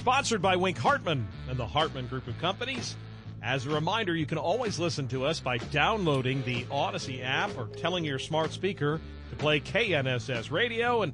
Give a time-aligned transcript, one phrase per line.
[0.00, 2.96] Sponsored by Wink Hartman and the Hartman Group of Companies.
[3.42, 7.66] As a reminder, you can always listen to us by downloading the Odyssey app or
[7.66, 11.02] telling your smart speaker to play KNSS radio.
[11.02, 11.12] And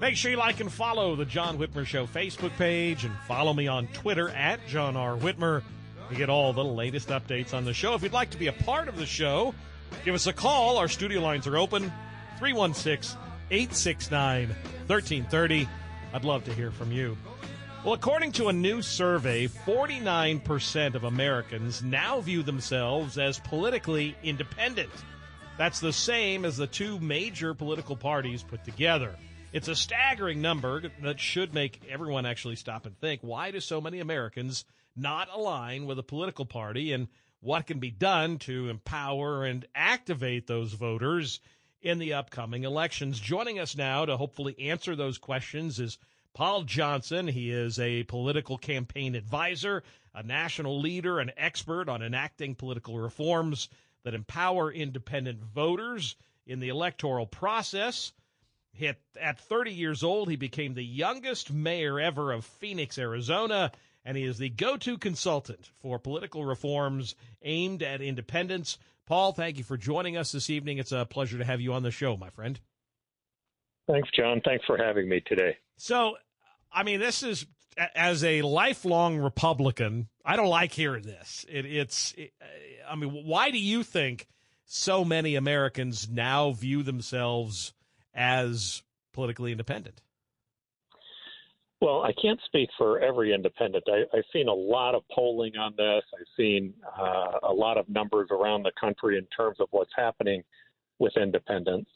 [0.00, 3.68] make sure you like and follow the John Whitmer Show Facebook page and follow me
[3.68, 5.16] on Twitter at John R.
[5.16, 5.62] Whitmer
[6.08, 7.94] to get all the latest updates on the show.
[7.94, 9.54] If you'd like to be a part of the show,
[10.04, 10.78] give us a call.
[10.78, 11.92] Our studio lines are open
[12.40, 13.16] 316
[13.52, 15.68] 869 1330.
[16.12, 17.16] I'd love to hear from you.
[17.86, 24.90] Well, according to a new survey, 49% of Americans now view themselves as politically independent.
[25.56, 29.14] That's the same as the two major political parties put together.
[29.52, 33.80] It's a staggering number that should make everyone actually stop and think why do so
[33.80, 34.64] many Americans
[34.96, 37.06] not align with a political party and
[37.38, 41.38] what can be done to empower and activate those voters
[41.82, 43.20] in the upcoming elections?
[43.20, 45.98] Joining us now to hopefully answer those questions is
[46.36, 49.82] Paul Johnson, he is a political campaign advisor,
[50.14, 53.70] a national leader, an expert on enacting political reforms
[54.04, 56.14] that empower independent voters
[56.46, 58.12] in the electoral process.
[58.78, 63.72] At, at 30 years old, he became the youngest mayor ever of Phoenix, Arizona,
[64.04, 68.76] and he is the go to consultant for political reforms aimed at independence.
[69.06, 70.76] Paul, thank you for joining us this evening.
[70.76, 72.60] It's a pleasure to have you on the show, my friend.
[73.88, 74.42] Thanks, John.
[74.44, 75.56] Thanks for having me today.
[75.78, 76.16] So,
[76.72, 77.46] I mean, this is
[77.94, 80.08] as a lifelong Republican.
[80.24, 81.44] I don't like hearing this.
[81.48, 82.32] It, it's, it,
[82.88, 84.26] I mean, why do you think
[84.64, 87.72] so many Americans now view themselves
[88.14, 88.82] as
[89.12, 90.02] politically independent?
[91.80, 93.84] Well, I can't speak for every independent.
[93.86, 96.02] I, have seen a lot of polling on this.
[96.18, 100.42] I've seen uh, a lot of numbers around the country in terms of what's happening
[100.98, 101.90] with independents.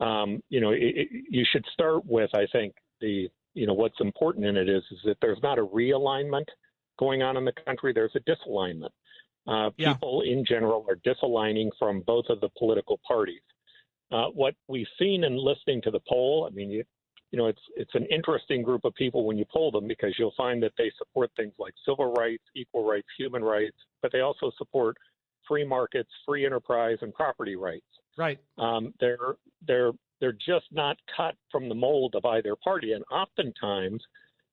[0.00, 4.46] Um, you know, it, you should start with, I think, the you know what's important
[4.46, 6.46] in it is is that there's not a realignment
[6.98, 7.92] going on in the country.
[7.92, 8.90] There's a disalignment.
[9.46, 9.94] Uh, yeah.
[9.94, 13.40] People in general are disaligning from both of the political parties.
[14.12, 16.84] Uh, what we've seen in listening to the poll, I mean, you,
[17.30, 20.34] you know, it's it's an interesting group of people when you poll them because you'll
[20.36, 24.50] find that they support things like civil rights, equal rights, human rights, but they also
[24.56, 24.96] support
[25.46, 27.86] free markets, free enterprise, and property rights.
[28.16, 28.38] Right.
[28.58, 29.36] Um, they're
[29.66, 32.92] they're they're just not cut from the mold of either party.
[32.92, 34.02] And oftentimes,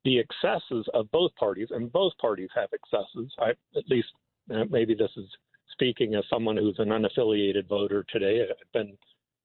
[0.03, 3.33] the excesses of both parties, and both parties have excesses.
[3.39, 4.07] I, at least,
[4.53, 5.27] uh, maybe this is
[5.71, 8.43] speaking as someone who's an unaffiliated voter today.
[8.49, 8.95] I've been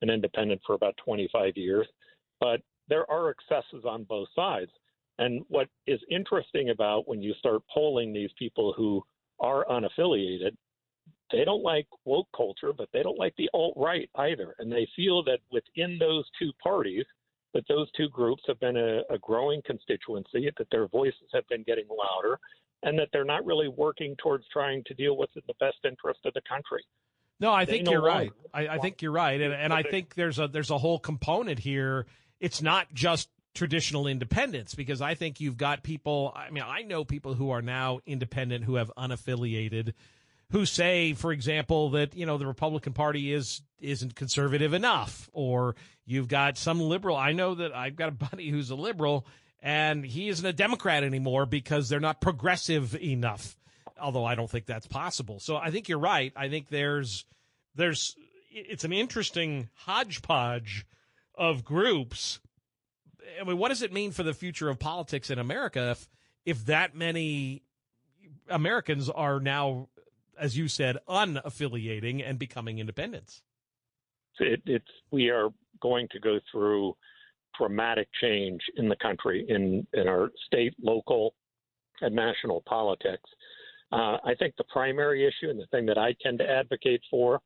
[0.02, 1.86] an independent for about 25 years,
[2.40, 4.70] but there are excesses on both sides.
[5.18, 9.02] And what is interesting about when you start polling these people who
[9.38, 10.56] are unaffiliated
[11.32, 14.54] they don't like woke culture, but they don't like the alt right either.
[14.58, 17.04] And they feel that within those two parties,
[17.54, 21.62] that those two groups have been a, a growing constituency, that their voices have been
[21.64, 22.38] getting louder,
[22.82, 26.34] and that they're not really working towards trying to deal with the best interest of
[26.34, 26.82] the country.
[27.40, 28.30] No, I think you're right.
[28.52, 31.58] I, I, think you're right, and, and I think there's a there's a whole component
[31.58, 32.06] here.
[32.38, 36.32] It's not just traditional independence because I think you've got people.
[36.36, 39.94] I mean, I know people who are now independent who have unaffiliated
[40.50, 45.76] who say, for example, that you know the Republican Party is isn't conservative enough, or
[46.04, 47.16] you've got some liberal.
[47.16, 49.26] I know that I've got a buddy who's a liberal,
[49.60, 53.56] and he isn't a Democrat anymore because they're not progressive enough.
[54.00, 55.40] Although I don't think that's possible.
[55.40, 56.32] So I think you're right.
[56.34, 57.26] I think there's
[57.74, 58.16] there's
[58.50, 60.86] it's an interesting hodgepodge
[61.34, 62.40] of groups.
[63.40, 66.08] I mean, what does it mean for the future of politics in America if
[66.44, 67.62] if that many
[68.48, 69.88] Americans are now,
[70.40, 73.42] as you said, unaffiliating and becoming independents?
[74.38, 75.50] It, it's we are
[75.80, 76.96] going to go through
[77.58, 81.34] dramatic change in the country, in, in our state, local,
[82.00, 83.28] and national politics.
[83.92, 87.40] Uh, I think the primary issue and the thing that I tend to advocate for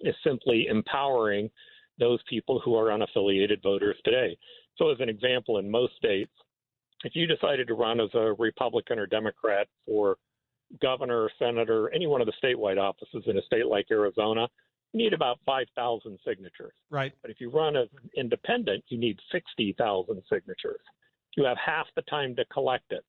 [0.00, 1.50] is simply empowering
[1.98, 4.36] those people who are unaffiliated voters today.
[4.76, 6.32] So, as an example, in most states,
[7.04, 10.16] if you decided to run as a Republican or Democrat for
[10.80, 14.48] governor, senator, any one of the statewide offices in a state like Arizona,
[14.92, 16.72] you need about 5,000 signatures.
[16.90, 17.12] Right.
[17.22, 20.80] But if you run as an independent, you need 60,000 signatures.
[21.36, 23.04] You have half the time to collect it.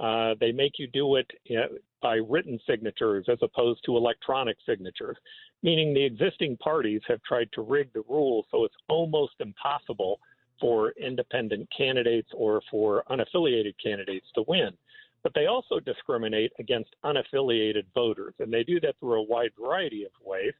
[0.00, 1.68] Uh, they make you do it you know,
[2.02, 5.16] by written signatures as opposed to electronic signatures,
[5.62, 10.20] meaning the existing parties have tried to rig the rules so it's almost impossible
[10.60, 14.70] for independent candidates or for unaffiliated candidates to win.
[15.22, 20.04] But they also discriminate against unaffiliated voters, and they do that through a wide variety
[20.04, 20.52] of ways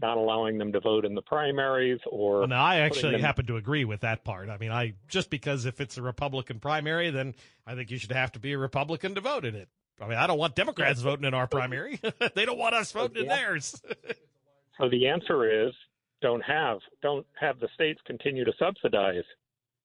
[0.00, 2.40] not allowing them to vote in the primaries or.
[2.40, 3.20] Well, now I actually them...
[3.20, 4.48] happen to agree with that part.
[4.48, 7.34] I mean, I just because if it's a Republican primary, then
[7.66, 9.68] I think you should have to be a Republican to vote in it.
[10.00, 12.00] I mean, I don't want Democrats voting in our primary.
[12.34, 13.80] they don't want us voting in theirs.
[14.78, 15.74] so the answer is
[16.22, 19.24] don't have don't have the states continue to subsidize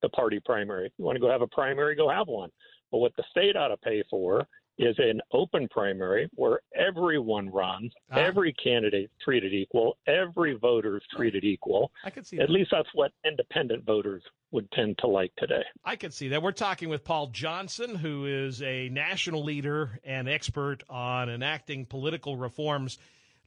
[0.02, 0.92] the party primary.
[0.98, 2.52] You want to go have a primary, go have one.
[2.96, 4.48] But what the state ought to pay for
[4.78, 8.16] is an open primary where everyone runs, ah.
[8.16, 11.92] every candidate treated equal, every voter is treated equal.
[12.06, 12.40] I can see.
[12.40, 12.54] At that.
[12.54, 15.64] least that's what independent voters would tend to like today.
[15.84, 16.42] I can see that.
[16.42, 22.38] We're talking with Paul Johnson, who is a national leader and expert on enacting political
[22.38, 22.98] reforms.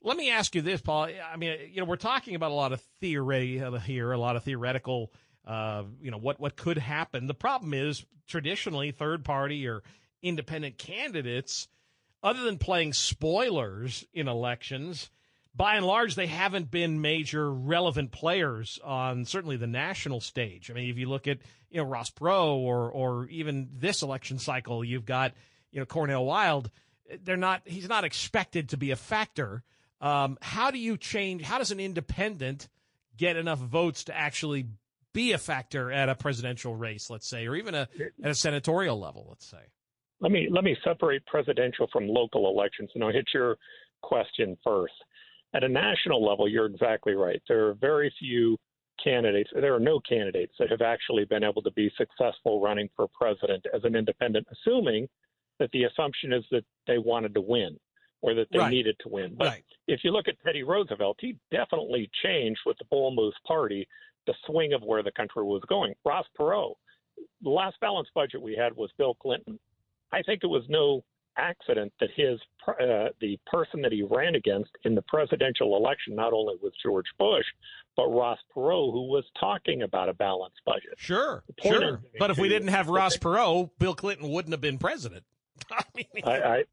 [0.03, 1.07] Let me ask you this, Paul.
[1.27, 4.43] I mean, you know, we're talking about a lot of theory here, a lot of
[4.43, 5.11] theoretical.
[5.45, 7.27] Uh, you know what what could happen.
[7.27, 9.83] The problem is traditionally third party or
[10.21, 11.67] independent candidates,
[12.21, 15.09] other than playing spoilers in elections,
[15.55, 20.69] by and large, they haven't been major relevant players on certainly the national stage.
[20.69, 21.39] I mean, if you look at
[21.69, 25.33] you know Ross Perot or or even this election cycle, you've got
[25.71, 26.69] you know Cornel West.
[27.23, 27.63] They're not.
[27.65, 29.63] He's not expected to be a factor.
[29.99, 31.41] Um, how do you change?
[31.41, 32.69] How does an independent
[33.17, 34.67] get enough votes to actually
[35.13, 37.87] be a factor at a presidential race, let's say, or even a,
[38.23, 39.65] at a senatorial level, let's say?
[40.21, 43.57] let me let me separate presidential from local elections, and I'll hit your
[44.01, 44.93] question first.
[45.53, 47.41] At a national level, you're exactly right.
[47.47, 48.57] There are very few
[49.03, 49.49] candidates.
[49.53, 53.65] There are no candidates that have actually been able to be successful running for president
[53.73, 55.07] as an independent, assuming
[55.57, 57.77] that the assumption is that they wanted to win
[58.21, 58.71] or that they right.
[58.71, 59.35] needed to win.
[59.37, 59.63] But right.
[59.87, 63.87] if you look at Teddy Roosevelt, he definitely changed with the Bull Moose Party
[64.29, 65.95] the swing of where the country was going.
[66.05, 66.75] Ross Perot,
[67.41, 69.57] the last balanced budget we had was Bill Clinton.
[70.11, 71.03] I think it was no
[71.35, 76.31] accident that his uh, the person that he ran against in the presidential election not
[76.31, 77.45] only was George Bush,
[77.95, 80.93] but Ross Perot, who was talking about a balanced budget.
[80.97, 82.01] Sure, sure.
[82.19, 85.23] But if we didn't have Ross Perot, Bill Clinton wouldn't have been president.
[85.71, 86.63] I, mean, I,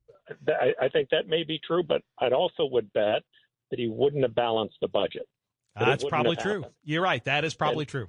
[0.48, 3.22] I, I think that may be true, but I'd also would bet
[3.70, 5.26] that he wouldn't have balanced the budget.
[5.78, 6.62] That That's probably true.
[6.62, 6.74] Happened.
[6.84, 7.22] You're right.
[7.24, 8.08] That is probably and, true.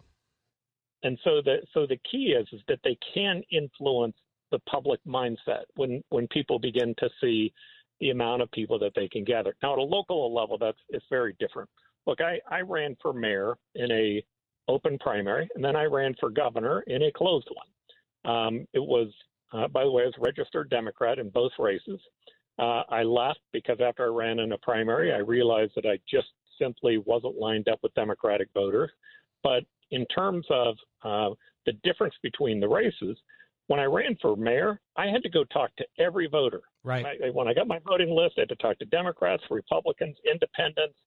[1.04, 4.16] And so the so the key is is that they can influence
[4.52, 7.54] the public mindset when when people begin to see
[8.00, 9.56] the amount of people that they can gather.
[9.62, 11.70] Now at a local level, that's it's very different.
[12.06, 14.24] Look, I, I ran for mayor in a
[14.70, 18.34] open primary, and then I ran for governor in a closed one.
[18.34, 19.08] Um, it was,
[19.54, 22.00] uh, by the way, I was a registered Democrat in both races.
[22.60, 26.28] Uh, I left because after I ran in a primary, I realized that I just
[26.60, 28.92] simply wasn't lined up with Democratic voters.
[29.44, 31.36] But in terms of uh,
[31.66, 33.18] the difference between the races,
[33.68, 36.62] when I ran for mayor, I had to go talk to every voter.
[36.84, 37.06] Right.
[37.06, 40.98] I, when I got my voting list, I had to talk to Democrats, Republicans, Independents,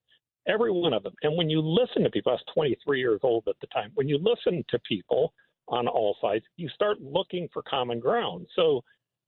[0.47, 1.15] every one of them.
[1.23, 3.91] And when you listen to people, I was 23 years old at the time.
[3.95, 5.33] When you listen to people
[5.69, 8.47] on all sides, you start looking for common ground.
[8.57, 8.83] So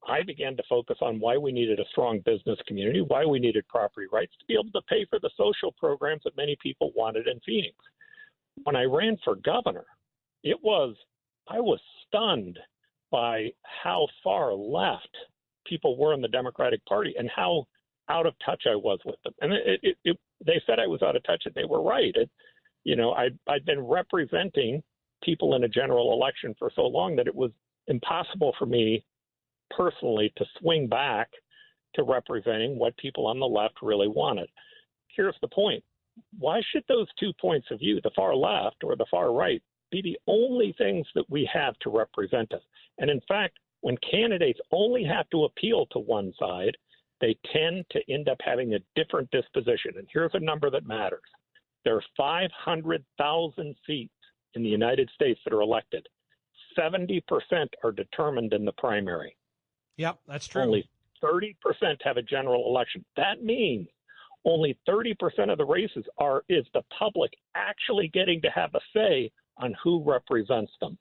[0.08, 3.66] I began to focus on why we needed a strong business community, why we needed
[3.68, 7.28] property rights to be able to pay for the social programs that many people wanted
[7.28, 7.74] in Phoenix.
[8.64, 9.86] When I ran for governor,
[10.42, 10.96] it was
[11.48, 12.58] I was stunned
[13.10, 15.16] by how far left
[15.66, 17.66] people were in the Democratic Party and how
[18.08, 19.32] out of touch I was with them.
[19.40, 22.14] And it, it, it, they said I was out of touch, and they were right.
[22.84, 24.82] You know, I, I'd been representing
[25.22, 27.52] people in a general election for so long that it was
[27.86, 29.04] impossible for me
[29.76, 31.28] personally to swing back
[31.94, 34.48] to representing what people on the left really wanted.
[35.08, 35.82] Here's the point
[36.38, 40.02] why should those two points of view, the far left or the far right, be
[40.02, 42.60] the only things that we have to represent us?
[42.98, 46.76] And in fact, when candidates only have to appeal to one side,
[47.20, 49.92] they tend to end up having a different disposition.
[49.96, 51.20] And here's a number that matters
[51.84, 54.12] there are 500,000 seats
[54.54, 56.06] in the United States that are elected.
[56.78, 57.22] 70%
[57.82, 59.36] are determined in the primary.
[60.02, 60.62] Yep, that's true.
[60.62, 60.88] Only
[61.22, 61.54] 30%
[62.02, 63.04] have a general election.
[63.16, 63.86] That means
[64.44, 65.14] only 30%
[65.52, 70.02] of the races are is the public actually getting to have a say on who
[70.04, 70.98] represents them.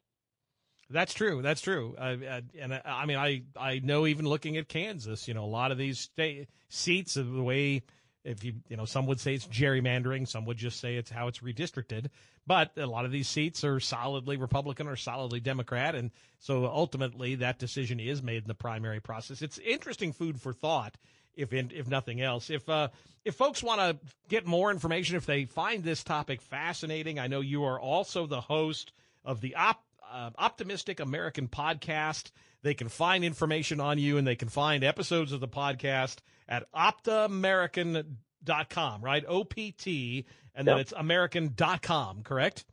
[0.91, 1.41] That's true.
[1.41, 1.95] That's true.
[1.97, 5.45] Uh, uh, and uh, I mean, I I know even looking at Kansas, you know,
[5.45, 7.81] a lot of these state seats of the way
[8.23, 11.27] if you you know some would say it's gerrymandering some would just say it's how
[11.27, 12.07] it's redistricted.
[12.47, 17.35] But a lot of these seats are solidly republican or solidly democrat and so ultimately
[17.35, 19.41] that decision is made in the primary process.
[19.41, 20.97] It's interesting food for thought
[21.35, 22.49] if in, if nothing else.
[22.49, 22.89] If uh,
[23.23, 23.97] if folks want to
[24.29, 28.41] get more information if they find this topic fascinating i know you are also the
[28.41, 28.91] host
[29.23, 32.31] of the op, uh, optimistic american podcast.
[32.63, 36.17] They can find information on you and they can find episodes of the podcast
[36.51, 39.25] at optamerican.com, right?
[39.27, 40.83] O P T, and then yep.
[40.83, 42.65] it's American.com, correct?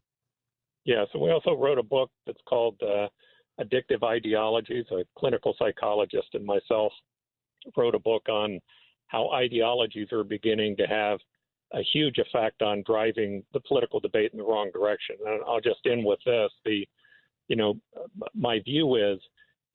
[0.85, 3.08] Yeah, so we also wrote a book that's called uh,
[3.61, 4.85] Addictive Ideologies.
[4.90, 6.92] A clinical psychologist and myself
[7.76, 8.61] wrote a book on
[9.06, 11.18] how ideologies are beginning to have
[11.73, 15.16] a huge effect on driving the political debate in the wrong direction.
[15.25, 16.85] And I'll just end with this: the,
[17.49, 17.75] you know,
[18.35, 19.20] my view is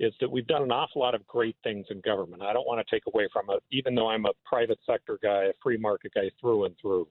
[0.03, 2.41] is that we've done an awful lot of great things in government.
[2.41, 5.45] I don't want to take away from it, even though I'm a private sector guy,
[5.45, 7.07] a free market guy through and through.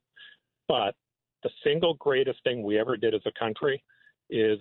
[0.69, 0.95] But
[1.43, 3.83] the single greatest thing we ever did as a country
[4.31, 4.59] is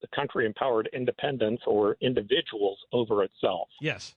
[0.00, 3.68] the country empowered independence or individuals over itself.
[3.80, 4.14] Yes.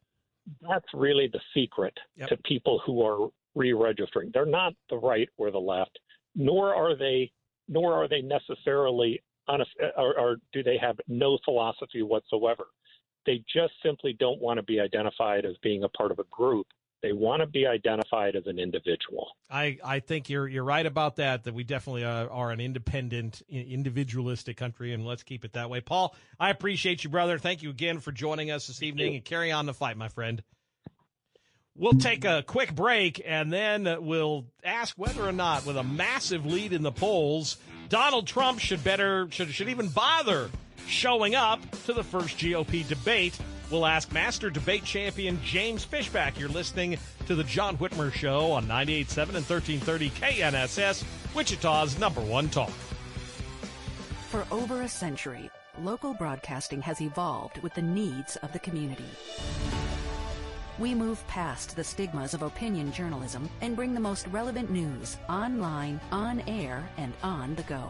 [0.61, 2.29] That's really the secret yep.
[2.29, 4.31] to people who are re-registering.
[4.33, 5.97] They're not the right or the left,
[6.35, 7.31] nor are they
[7.67, 12.65] nor are they necessarily honest or, or do they have no philosophy whatsoever.
[13.25, 16.67] They just simply don't want to be identified as being a part of a group.
[17.01, 19.29] They want to be identified as an individual.
[19.49, 21.45] I, I think you're you're right about that.
[21.45, 25.81] That we definitely are, are, an independent, individualistic country, and let's keep it that way.
[25.81, 27.39] Paul, I appreciate you, brother.
[27.39, 30.43] Thank you again for joining us this evening, and carry on the fight, my friend.
[31.75, 36.45] We'll take a quick break, and then we'll ask whether or not, with a massive
[36.45, 37.57] lead in the polls,
[37.91, 40.49] Donald Trump should better should should even bother
[40.87, 43.37] showing up to the first GOP debate.
[43.69, 46.39] We'll ask Master Debate Champion James Fishback.
[46.39, 51.03] You're listening to the John Whitmer Show on 98.7 and 1330 KNSS,
[51.35, 52.71] Wichita's number one talk.
[54.29, 55.49] For over a century,
[55.81, 59.03] local broadcasting has evolved with the needs of the community.
[60.81, 66.01] We move past the stigmas of opinion journalism and bring the most relevant news online,
[66.11, 67.87] on air, and on the go.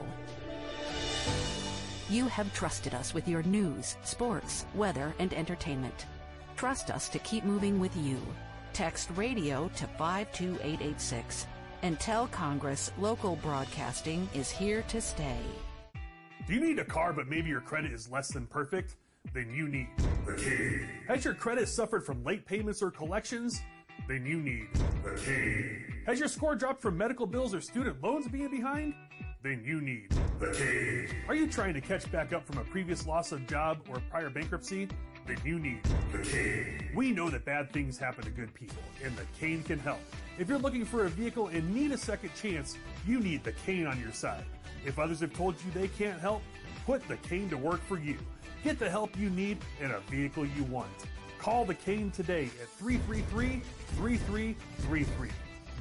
[2.09, 6.05] You have trusted us with your news, sports, weather, and entertainment.
[6.57, 8.19] Trust us to keep moving with you.
[8.73, 11.47] Text radio to 52886
[11.83, 15.39] and tell Congress local broadcasting is here to stay.
[16.45, 18.97] Do you need a car but maybe your credit is less than perfect?
[19.33, 19.87] Then you need
[20.25, 20.87] the King.
[21.07, 23.61] Has your credit suffered from late payments or collections?
[24.07, 24.67] Then you need
[25.03, 26.03] the King.
[26.05, 28.93] Has your score dropped from medical bills or student loans being behind?
[29.43, 30.09] then you need
[30.39, 31.07] the Kane.
[31.27, 34.29] Are you trying to catch back up from a previous loss of job or prior
[34.29, 34.87] bankruptcy?
[35.27, 36.89] Then you need the Kane.
[36.93, 39.99] We know that bad things happen to good people, and the Kane can help.
[40.37, 43.87] If you're looking for a vehicle and need a second chance, you need the Kane
[43.87, 44.45] on your side.
[44.85, 46.41] If others have told you they can't help,
[46.85, 48.17] put the Kane to work for you.
[48.63, 50.89] Get the help you need in a vehicle you want.
[51.39, 53.61] Call the Kane today at 333
[53.95, 55.29] 3333.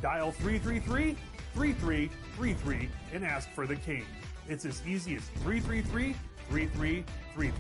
[0.00, 1.16] Dial 333
[1.54, 4.04] 3333 and ask for the King.
[4.49, 6.14] It's as easy as 333
[6.49, 7.52] 3333.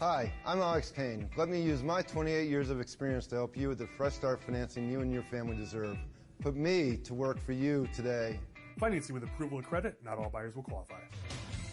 [0.00, 1.28] Hi, I'm Alex Kane.
[1.36, 4.40] Let me use my 28 years of experience to help you with the fresh start
[4.40, 5.96] financing you and your family deserve.
[6.40, 8.38] Put me to work for you today.
[8.78, 11.00] Financing with approval and credit, not all buyers will qualify.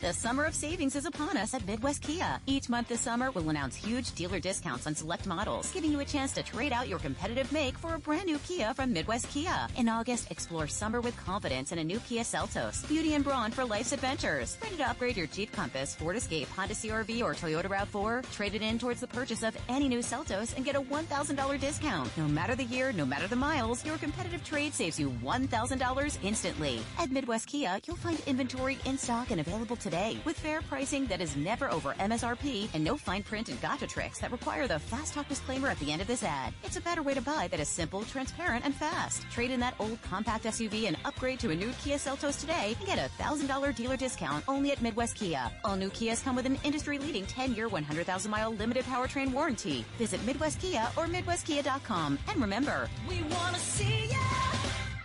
[0.01, 2.39] The summer of savings is upon us at Midwest Kia.
[2.47, 6.05] Each month this summer, we'll announce huge dealer discounts on select models, giving you a
[6.05, 9.67] chance to trade out your competitive make for a brand new Kia from Midwest Kia.
[9.77, 12.87] In August, explore summer with confidence in a new Kia Seltos.
[12.87, 14.57] Beauty and brawn for life's adventures.
[14.63, 18.27] Ready to upgrade your Jeep Compass, Ford Escape, Honda CRV, or Toyota RAV4?
[18.31, 22.09] Trade it in towards the purchase of any new Seltos and get a $1,000 discount.
[22.17, 26.79] No matter the year, no matter the miles, your competitive trade saves you $1,000 instantly.
[26.97, 31.05] At Midwest Kia, you'll find inventory in stock and available to today with fair pricing
[31.07, 34.79] that is never over MSRP and no fine print and gotcha tricks that require the
[34.79, 36.53] fast talk disclaimer at the end of this ad.
[36.63, 39.29] It's a better way to buy that is simple, transparent, and fast.
[39.31, 42.87] Trade in that old compact SUV and upgrade to a new Kia Seltos today and
[42.87, 45.51] get a $1,000 dealer discount only at Midwest Kia.
[45.65, 49.83] All new Kias come with an industry-leading 10-year, 100,000-mile limited powertrain warranty.
[49.97, 52.17] Visit Midwest Kia or MidwestKia.com.
[52.29, 54.17] And remember, we want to see ya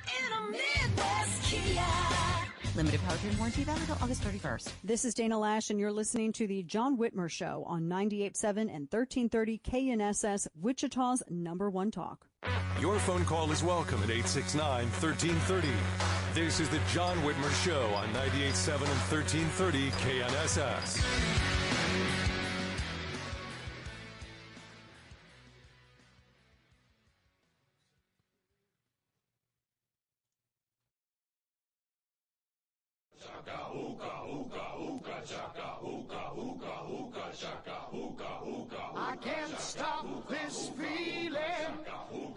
[0.06, 2.05] in a Midwest Kia.
[2.76, 4.68] Limited powertrain warranty valid until August 31st.
[4.84, 8.86] This is Dana Lash, and you're listening to the John Whitmer Show on 98.7 and
[8.90, 12.26] 1330 KNSS, Wichita's number one talk.
[12.78, 15.68] Your phone call is welcome at 869 1330.
[16.34, 21.55] This is the John Whitmer Show on 98.7 and 1330 KNSS.
[38.96, 41.36] I can't stop this feeling.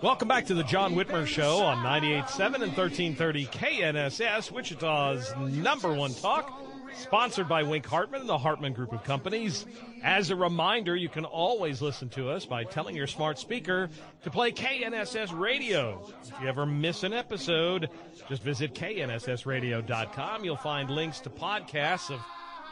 [0.01, 6.13] Welcome back to the John Whitmer Show on 98.7 and 1330 KNSS, Wichita's number one
[6.13, 6.68] talk.
[6.95, 9.65] Sponsored by Wink Hartman and the Hartman Group of Companies.
[10.03, 13.89] As a reminder, you can always listen to us by telling your smart speaker
[14.23, 16.05] to play KNSS Radio.
[16.23, 17.89] If you ever miss an episode,
[18.27, 20.45] just visit knssradio.com.
[20.45, 22.19] You'll find links to podcasts of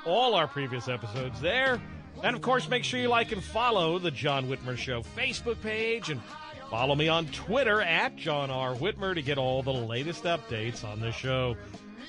[0.06, 1.82] all our previous episodes there.
[2.24, 6.10] And of course, make sure you like and follow the John Whitmer Show Facebook page
[6.10, 6.22] and
[6.70, 8.74] follow me on Twitter at John R.
[8.76, 11.56] Whitmer to get all the latest updates on the show.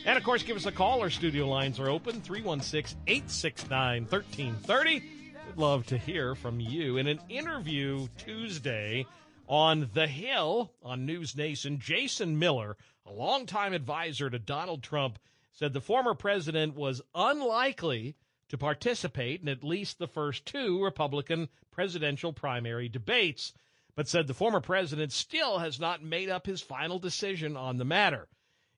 [0.05, 1.01] And of course, give us a call.
[1.01, 4.95] Our studio lines are open 316 869 1330.
[4.95, 6.97] We'd love to hear from you.
[6.97, 9.07] In an interview Tuesday
[9.49, 12.77] on The Hill on News Nation, Jason Miller,
[13.07, 15.19] a longtime advisor to Donald Trump,
[15.53, 18.15] said the former president was unlikely
[18.49, 23.53] to participate in at least the first two Republican presidential primary debates,
[23.95, 27.85] but said the former president still has not made up his final decision on the
[27.85, 28.29] matter.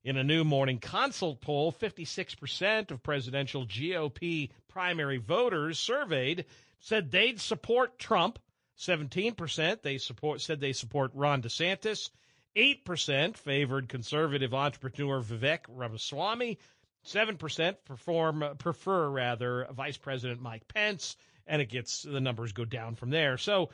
[0.02, 6.46] In a new morning consult poll, 56% of presidential GOP primary voters surveyed
[6.78, 8.38] said they'd support Trump.
[8.78, 12.10] 17% they support said they support Ron DeSantis.
[12.56, 16.58] 8% favored conservative entrepreneur Vivek Ramaswamy.
[17.04, 22.94] 7% perform prefer rather Vice President Mike Pence and it gets the numbers go down
[22.94, 23.36] from there.
[23.36, 23.68] So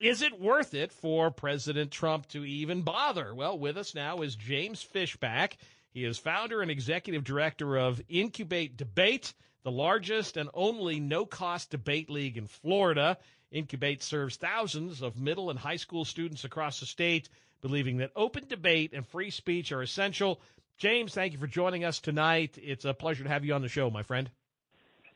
[0.00, 3.34] is it worth it for President Trump to even bother?
[3.34, 5.56] Well, with us now is James Fishback.
[5.92, 9.32] He is founder and executive director of Incubate Debate,
[9.62, 13.16] the largest and only no cost debate league in Florida.
[13.50, 17.30] Incubate serves thousands of middle and high school students across the state,
[17.62, 20.40] believing that open debate and free speech are essential.
[20.76, 22.58] James, thank you for joining us tonight.
[22.62, 24.30] It's a pleasure to have you on the show, my friend.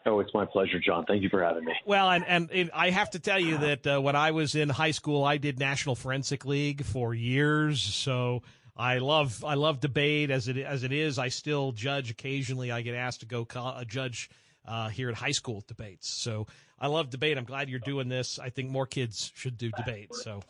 [0.06, 1.04] Oh, it's my pleasure, John.
[1.04, 1.74] Thank you for having me.
[1.84, 4.68] Well, and, and, and I have to tell you that uh, when I was in
[4.70, 7.82] high school, I did National Forensic League for years.
[7.82, 8.42] So
[8.76, 11.18] I love I love debate as it as it is.
[11.18, 12.70] I still judge occasionally.
[12.72, 14.30] I get asked to go co- a judge
[14.66, 16.08] uh, here at high school debates.
[16.08, 16.46] So
[16.78, 17.36] I love debate.
[17.36, 18.38] I'm glad you're doing this.
[18.38, 20.14] I think more kids should do debate.
[20.14, 20.40] So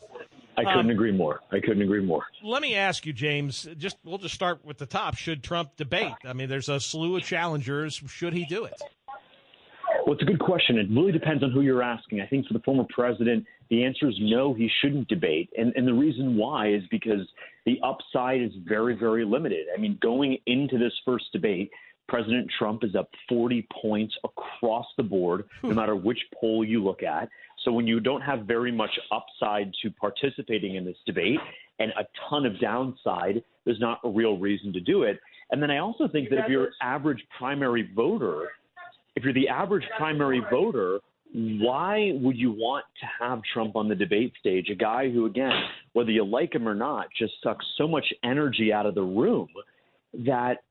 [0.57, 1.41] I couldn't Um, agree more.
[1.51, 2.23] I couldn't agree more.
[2.41, 3.67] let me ask you, James.
[3.77, 5.17] Just we'll just start with the top.
[5.17, 6.13] Should Trump debate?
[6.25, 8.01] I mean, there's a slew of challengers.
[8.07, 8.81] Should he do it?
[10.05, 10.77] Well, it's a good question.
[10.77, 12.21] It really depends on who you're asking.
[12.21, 15.49] I think for the former president, the answer is no, he shouldn't debate.
[15.57, 17.27] And, and the reason why is because
[17.65, 19.67] the upside is very, very limited.
[19.75, 21.71] I mean, going into this first debate,
[22.07, 27.03] President Trump is up 40 points across the board, no matter which poll you look
[27.03, 27.29] at.
[27.63, 31.39] So when you don't have very much upside to participating in this debate
[31.79, 35.19] and a ton of downside, there's not a real reason to do it.
[35.51, 38.49] And then I also think that if you're an average primary voter,
[39.21, 40.99] if you're the average primary voter,
[41.31, 44.69] why would you want to have Trump on the debate stage?
[44.69, 45.53] A guy who, again,
[45.93, 49.47] whether you like him or not, just sucks so much energy out of the room
[50.25, 50.63] that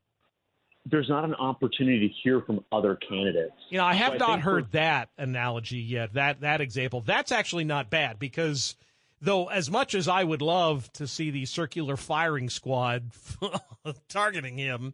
[0.85, 3.53] there's not an opportunity to hear from other candidates.
[3.69, 6.13] You know, I have So not think heard that analogy yet.
[6.13, 7.01] That that example.
[7.01, 8.75] That's actually not bad because
[9.21, 13.11] though as much as I would love to see the circular firing squad
[14.09, 14.93] targeting him,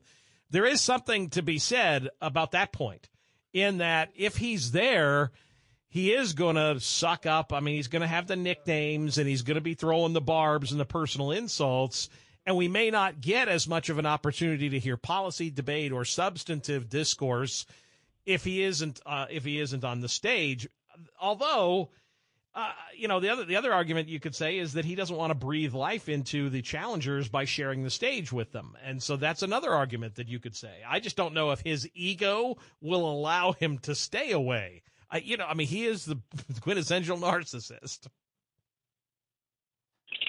[0.52, 3.10] there is something to be said about that point
[3.54, 5.32] in that if he's there,
[5.90, 7.54] he is going to suck up.
[7.54, 10.22] I mean, he's going to have the nicknames and he's going to be throwing the
[10.22, 12.10] barbs and the personal insults.
[12.46, 16.06] And we may not get as much of an opportunity to hear policy debate or
[16.06, 17.66] substantive discourse
[18.26, 20.68] if he isn't uh, if he isn't on the stage.
[21.22, 21.90] Although
[22.58, 25.16] uh, you know, the other the other argument you could say is that he doesn't
[25.16, 29.16] want to breathe life into the challengers by sharing the stage with them, and so
[29.16, 30.82] that's another argument that you could say.
[30.90, 34.82] I just don't know if his ego will allow him to stay away.
[35.12, 36.20] I, you know, I mean, he is the
[36.62, 38.08] quintessential narcissist.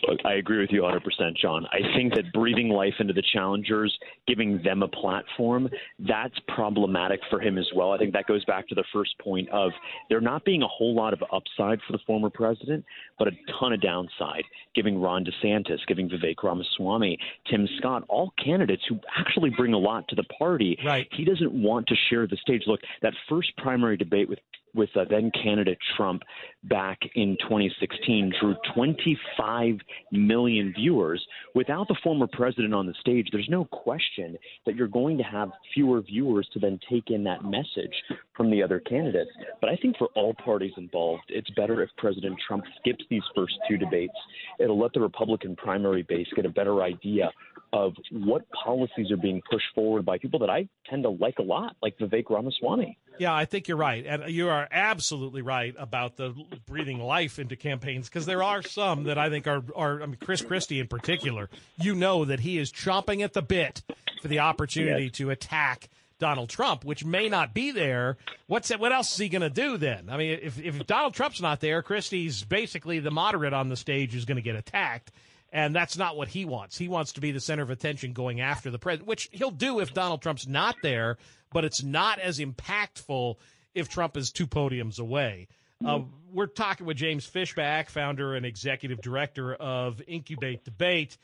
[0.09, 1.67] Look, I agree with you 100%, John.
[1.71, 5.69] I think that breathing life into the challengers, giving them a platform,
[5.99, 7.93] that's problematic for him as well.
[7.93, 9.73] I think that goes back to the first point of
[10.09, 12.87] there not being a whole lot of upside for the former president,
[13.19, 14.45] but a ton of downside.
[14.75, 17.19] Giving Ron DeSantis, giving Vivek Ramaswamy,
[17.51, 20.79] Tim Scott, all candidates who actually bring a lot to the party.
[20.87, 21.07] Right.
[21.13, 22.63] He doesn't want to share the stage.
[22.67, 24.39] Look, that first primary debate with
[24.75, 26.23] with uh, then candidate Trump
[26.65, 29.75] back in 2016 drew 25
[30.13, 31.25] million viewers.
[31.55, 35.51] Without the former president on the stage, there's no question that you're going to have
[35.75, 37.95] fewer viewers to then take in that message
[38.37, 39.31] from the other candidates.
[39.61, 43.55] But I think for all parties involved, it's better if President Trump skips these first
[43.69, 44.15] two debates.
[44.59, 47.31] It'll let the Republican primary base get a better idea
[47.73, 51.43] of what policies are being pushed forward by people that I tend to like a
[51.43, 52.97] lot, like Vivek Ramaswamy.
[53.19, 54.05] Yeah, I think you're right.
[54.07, 56.35] And you are absolutely right about the
[56.67, 60.19] breathing life into campaigns because there are some that I think are, are, I mean,
[60.21, 61.51] Chris Christie in particular,
[61.81, 63.83] you know that he is chomping at the bit
[64.23, 65.13] for the opportunity Yes.
[65.13, 68.17] to attack Donald Trump, which may not be there.
[68.49, 70.09] What's what else is he going to do then?
[70.11, 74.13] I mean, if, if Donald Trump's not there, Christie's basically the moderate on the stage
[74.13, 75.13] who's going to get attacked.
[75.51, 76.77] And that's not what he wants.
[76.77, 79.81] He wants to be the center of attention going after the president, which he'll do
[79.81, 81.17] if Donald Trump's not there,
[81.53, 83.37] but it's not as impactful
[83.75, 85.49] if Trump is two podiums away.
[85.85, 86.01] Uh,
[86.33, 91.17] we're talking with James Fishback, founder and executive director of Incubate Debate.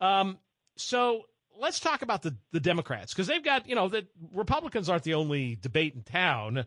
[0.00, 0.38] Um,
[0.76, 1.22] so
[1.58, 5.14] let's talk about the, the Democrats because they've got, you know, the Republicans aren't the
[5.14, 6.66] only debate in town.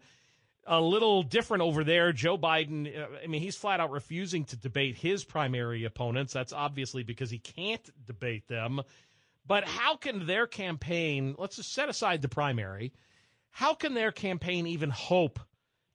[0.66, 2.12] A little different over there.
[2.12, 6.34] Joe Biden, uh, I mean, he's flat out refusing to debate his primary opponents.
[6.34, 8.82] That's obviously because he can't debate them.
[9.48, 12.94] But how can their campaign, let's just set aside the primary,
[13.52, 15.40] how can their campaign even hope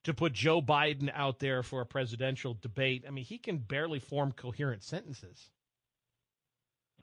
[0.05, 3.05] to put Joe Biden out there for a presidential debate?
[3.07, 5.51] I mean, he can barely form coherent sentences.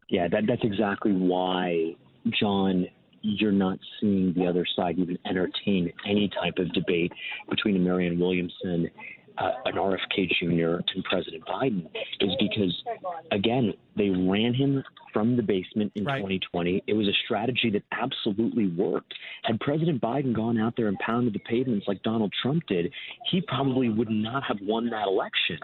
[0.10, 1.96] Yeah, that, that's exactly why,
[2.40, 2.88] John,
[3.22, 7.12] you're not seeing the other side even entertain any type of debate
[7.48, 8.90] between Marianne Williamson,
[9.40, 11.86] uh, an RFK Jr., and President Biden,
[12.22, 12.84] is because,
[13.32, 16.84] again, they ran him from the basement in 2020.
[16.88, 19.14] It was a strategy that absolutely worked.
[19.44, 22.92] Had President Biden gone out there and pounded the pavements like Donald Trump did,
[23.30, 25.58] he probably would not have won that election.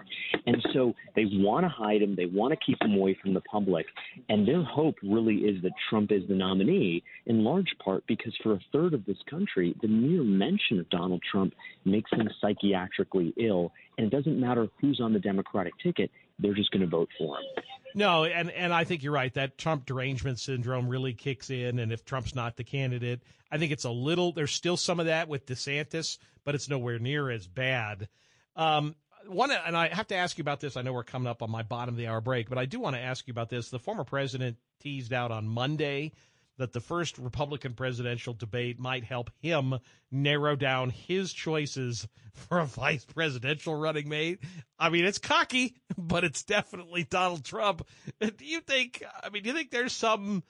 [0.45, 3.41] And so they want to hide him, they want to keep him away from the
[3.41, 3.85] public.
[4.29, 8.53] And their hope really is that Trump is the nominee, in large part because for
[8.53, 11.53] a third of this country, the mere mention of Donald Trump
[11.85, 13.64] makes them psychiatrically ill.
[13.97, 17.37] And it doesn't matter who's on the Democratic ticket, they're just going to vote for
[17.37, 17.45] him.
[17.93, 19.33] No, and and I think you're right.
[19.35, 23.71] That Trump derangement syndrome really kicks in, and if Trump's not the candidate, I think
[23.71, 24.33] it's a little.
[24.33, 28.09] There's still some of that with DeSantis, but it's nowhere near as bad.
[28.57, 28.95] Um,
[29.27, 30.75] one, and I have to ask you about this.
[30.75, 32.79] I know we're coming up on my bottom of the hour break, but I do
[32.81, 33.69] want to ask you about this.
[33.69, 36.11] The former president teased out on Monday
[36.57, 39.75] that the first Republican presidential debate might help him
[40.11, 44.39] narrow down his choices for a vice presidential running mate.
[44.79, 47.87] I mean, it's cocky, but it's definitely Donald Trump.
[48.19, 50.43] Do you think, I mean, do you think there's some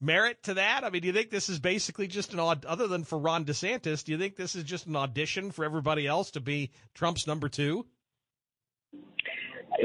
[0.00, 0.84] merit to that?
[0.84, 3.44] I mean, do you think this is basically just an odd, other than for Ron
[3.44, 7.26] DeSantis, do you think this is just an audition for everybody else to be Trump's
[7.26, 7.86] number two?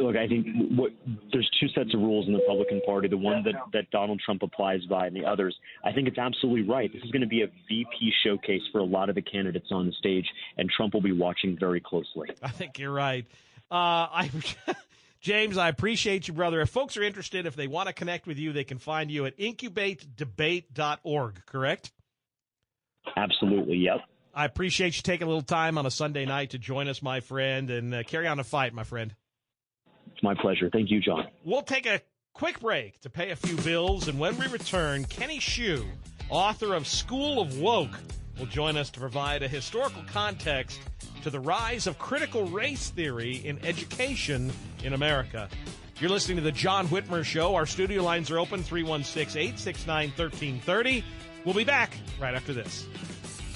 [0.01, 0.91] Look, I think what,
[1.31, 3.07] there's two sets of rules in the Republican Party.
[3.07, 5.55] The one that, that Donald Trump applies by, and the others.
[5.83, 6.91] I think it's absolutely right.
[6.91, 9.85] This is going to be a VP showcase for a lot of the candidates on
[9.85, 10.25] the stage,
[10.57, 12.29] and Trump will be watching very closely.
[12.43, 13.25] I think you're right.
[13.71, 14.29] Uh, I,
[15.21, 16.61] James, I appreciate you, brother.
[16.61, 19.25] If folks are interested, if they want to connect with you, they can find you
[19.25, 21.91] at incubatedebate.org, correct?
[23.15, 24.01] Absolutely, yep.
[24.33, 27.21] I appreciate you taking a little time on a Sunday night to join us, my
[27.21, 29.15] friend, and uh, carry on the fight, my friend.
[30.17, 30.67] It's my pleasure.
[30.71, 31.27] Thank you, John.
[31.43, 32.01] We'll take a
[32.33, 35.85] quick break to pay a few bills, and when we return, Kenny Xu,
[36.31, 37.95] author of School of Woke,
[38.39, 40.79] will join us to provide a historical context
[41.21, 44.51] to the rise of critical race theory in education
[44.83, 45.49] in America.
[45.99, 47.53] You're listening to the John Whitmer Show.
[47.53, 51.03] Our studio lines are open 316 869 1330.
[51.45, 52.87] We'll be back right after this.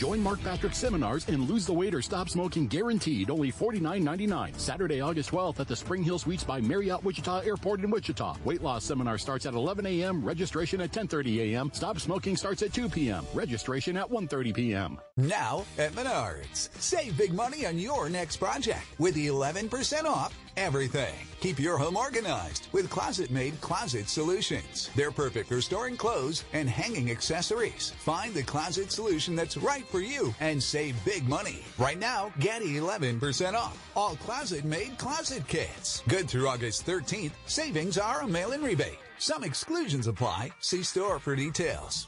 [0.02, 3.30] Join Mark Patrick seminars and lose the weight or stop smoking guaranteed.
[3.30, 4.60] Only $49.99.
[4.60, 8.36] Saturday, August 12th at the Spring Hill Suites by Marriott Wichita Airport in Wichita.
[8.44, 10.26] Weight loss seminar starts at 11 a.m.
[10.26, 11.70] Registration at 10:30 a.m.
[11.72, 13.24] Stop smoking starts at 2 p.m.
[13.36, 14.98] Registration at 1:30 p.m.
[15.18, 16.70] Now at Menards.
[16.82, 21.14] Save big money on your next project with 11% off everything.
[21.40, 24.90] Keep your home organized with ClosetMaid Closet Solutions.
[24.96, 27.92] They're perfect for storing clothes and hanging accessories.
[28.00, 31.64] Find the closet solution that's right for you and save big money.
[31.78, 36.04] Right now, get 11% off all ClosetMaid Closet Kits.
[36.08, 37.32] Good through August 13th.
[37.46, 39.00] Savings are a mail-in rebate.
[39.18, 40.52] Some exclusions apply.
[40.60, 42.08] See store for details.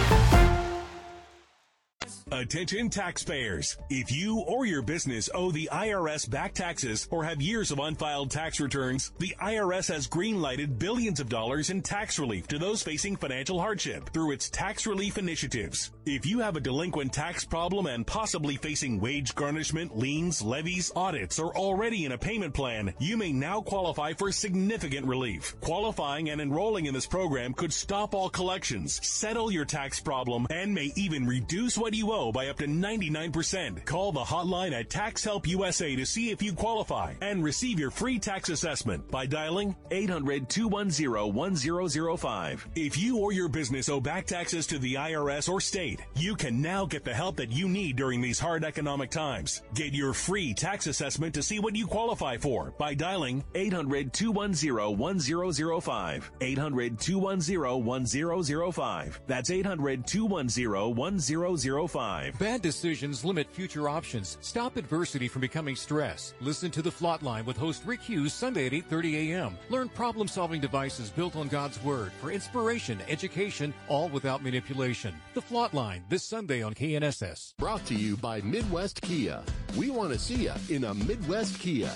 [2.33, 3.75] Attention taxpayers.
[3.89, 8.31] If you or your business owe the IRS back taxes or have years of unfiled
[8.31, 13.17] tax returns, the IRS has greenlighted billions of dollars in tax relief to those facing
[13.17, 15.91] financial hardship through its tax relief initiatives.
[16.05, 21.37] If you have a delinquent tax problem and possibly facing wage garnishment, liens, levies, audits,
[21.37, 25.59] or already in a payment plan, you may now qualify for significant relief.
[25.59, 30.73] Qualifying and enrolling in this program could stop all collections, settle your tax problem, and
[30.73, 33.85] may even reduce what you owe by up to 99%.
[33.85, 37.89] Call the hotline at Tax Help USA to see if you qualify and receive your
[37.89, 42.65] free tax assessment by dialing 800-210-1005.
[42.75, 46.61] If you or your business owe back taxes to the IRS or state, you can
[46.61, 49.61] now get the help that you need during these hard economic times.
[49.73, 56.23] Get your free tax assessment to see what you qualify for by dialing 800-210-1005.
[56.41, 59.19] 800-210-1005.
[59.27, 62.01] That's 800-210-1005.
[62.39, 64.37] Bad decisions limit future options.
[64.41, 66.33] Stop adversity from becoming stress.
[66.41, 69.57] Listen to the Flot Line with host Rick Hughes Sunday at 8:30 a.m.
[69.69, 75.15] Learn problem-solving devices built on God's Word for inspiration, education, all without manipulation.
[75.33, 77.55] The Flot Line this Sunday on KNSS.
[77.57, 79.41] Brought to you by Midwest Kia.
[79.77, 81.91] We want to see you in a Midwest Kia.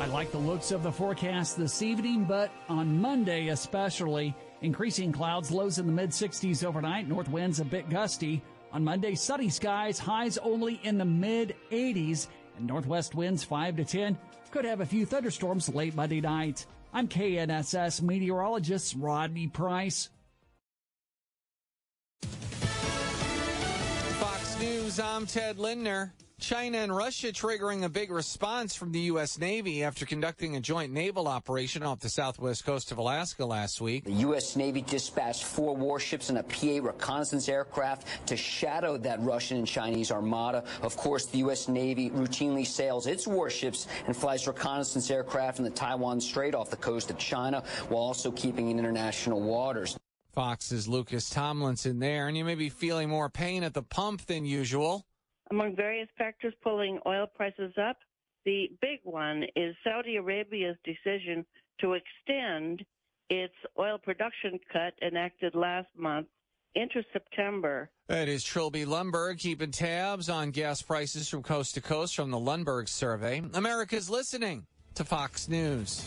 [0.00, 4.34] I like the looks of the forecast this evening, but on Monday especially,
[4.64, 8.42] increasing clouds, lows in the mid 60s overnight, north winds a bit gusty.
[8.72, 13.84] On Monday, sunny skies, highs only in the mid 80s, and northwest winds 5 to
[13.84, 14.18] 10.
[14.50, 16.66] Could have a few thunderstorms late Monday night.
[16.92, 20.08] I'm KNSS meteorologist Rodney Price.
[24.18, 26.14] Fox News, I'm Ted Lindner.
[26.44, 29.38] China and Russia triggering a big response from the U.S.
[29.38, 34.04] Navy after conducting a joint naval operation off the southwest coast of Alaska last week.
[34.04, 34.54] The U.S.
[34.54, 40.10] Navy dispatched four warships and a PA reconnaissance aircraft to shadow that Russian and Chinese
[40.12, 40.64] armada.
[40.82, 41.66] Of course, the U.S.
[41.66, 46.76] Navy routinely sails its warships and flies reconnaissance aircraft in the Taiwan Strait off the
[46.76, 49.96] coast of China while also keeping in international waters.
[50.34, 54.44] Fox's Lucas Tomlinson there, and you may be feeling more pain at the pump than
[54.44, 55.06] usual.
[55.50, 57.98] Among various factors pulling oil prices up,
[58.44, 61.44] the big one is Saudi Arabia's decision
[61.80, 62.84] to extend
[63.30, 66.26] its oil production cut enacted last month
[66.74, 67.90] into September.
[68.08, 72.38] It is Trilby Lundberg keeping tabs on gas prices from coast to coast from the
[72.38, 73.42] Lundberg survey.
[73.54, 76.04] America's listening to Fox News.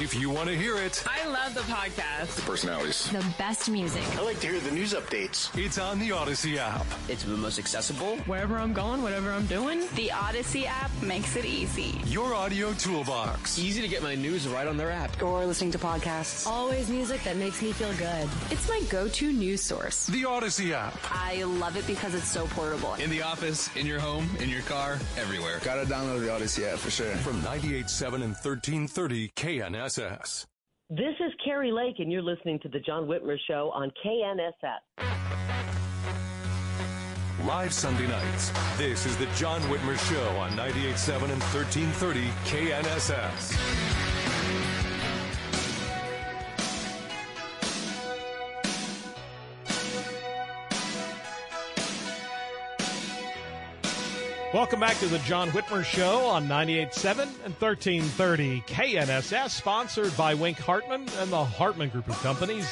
[0.00, 2.34] If you want to hear it, I love the podcast.
[2.36, 3.10] the personalities.
[3.10, 4.02] The best music.
[4.16, 5.50] I like to hear the news updates.
[5.58, 6.86] It's on the Odyssey app.
[7.10, 8.16] It's the most accessible.
[8.24, 9.82] Wherever I'm going, whatever I'm doing.
[9.96, 12.00] The Odyssey app makes it easy.
[12.06, 13.58] Your audio toolbox.
[13.58, 15.22] Easy to get my news right on their app.
[15.22, 16.46] Or listening to podcasts.
[16.46, 18.26] Always music that makes me feel good.
[18.50, 20.06] It's my go-to news source.
[20.06, 20.96] The Odyssey app.
[21.10, 22.94] I love it because it's so portable.
[22.94, 25.60] In the office, in your home, in your car, everywhere.
[25.62, 27.14] Gotta download the Odyssey app for sure.
[27.16, 29.28] From 98.7 and 1330
[29.90, 30.46] KNSS.
[30.88, 35.06] This is Kari Lake, and you're listening to The John Whitmer Show on KNSS.
[37.46, 38.52] live Sunday nights.
[38.76, 44.09] This is the John Whitmer Show on 98.7 and 1330 KNSS.
[54.52, 60.58] Welcome back to the John Whitmer Show on 98.7 and 1330 KNSS, sponsored by Wink
[60.58, 62.68] Hartman and the Hartman Group of Companies.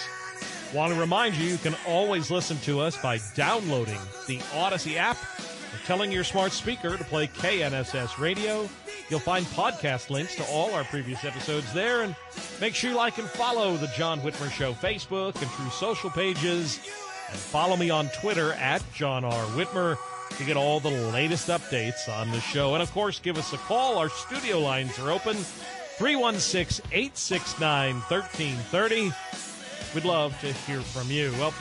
[0.75, 5.19] Want to remind you, you can always listen to us by downloading the Odyssey app
[5.39, 8.69] or telling your smart speaker to play KNSS radio.
[9.09, 12.17] You'll find podcast links to all our previous episodes there, and
[12.61, 16.81] make sure you like and follow the John Whitmer Show Facebook and through social pages,
[17.31, 19.45] and follow me on Twitter at John R.
[19.51, 19.97] Whitmer
[20.37, 22.75] to get all the latest updates on the show.
[22.75, 23.99] And of course, give us a call.
[23.99, 29.13] Our studio lines are open 316 869 1330.
[29.95, 31.33] We'd love to hear from you.
[31.39, 31.55] Well,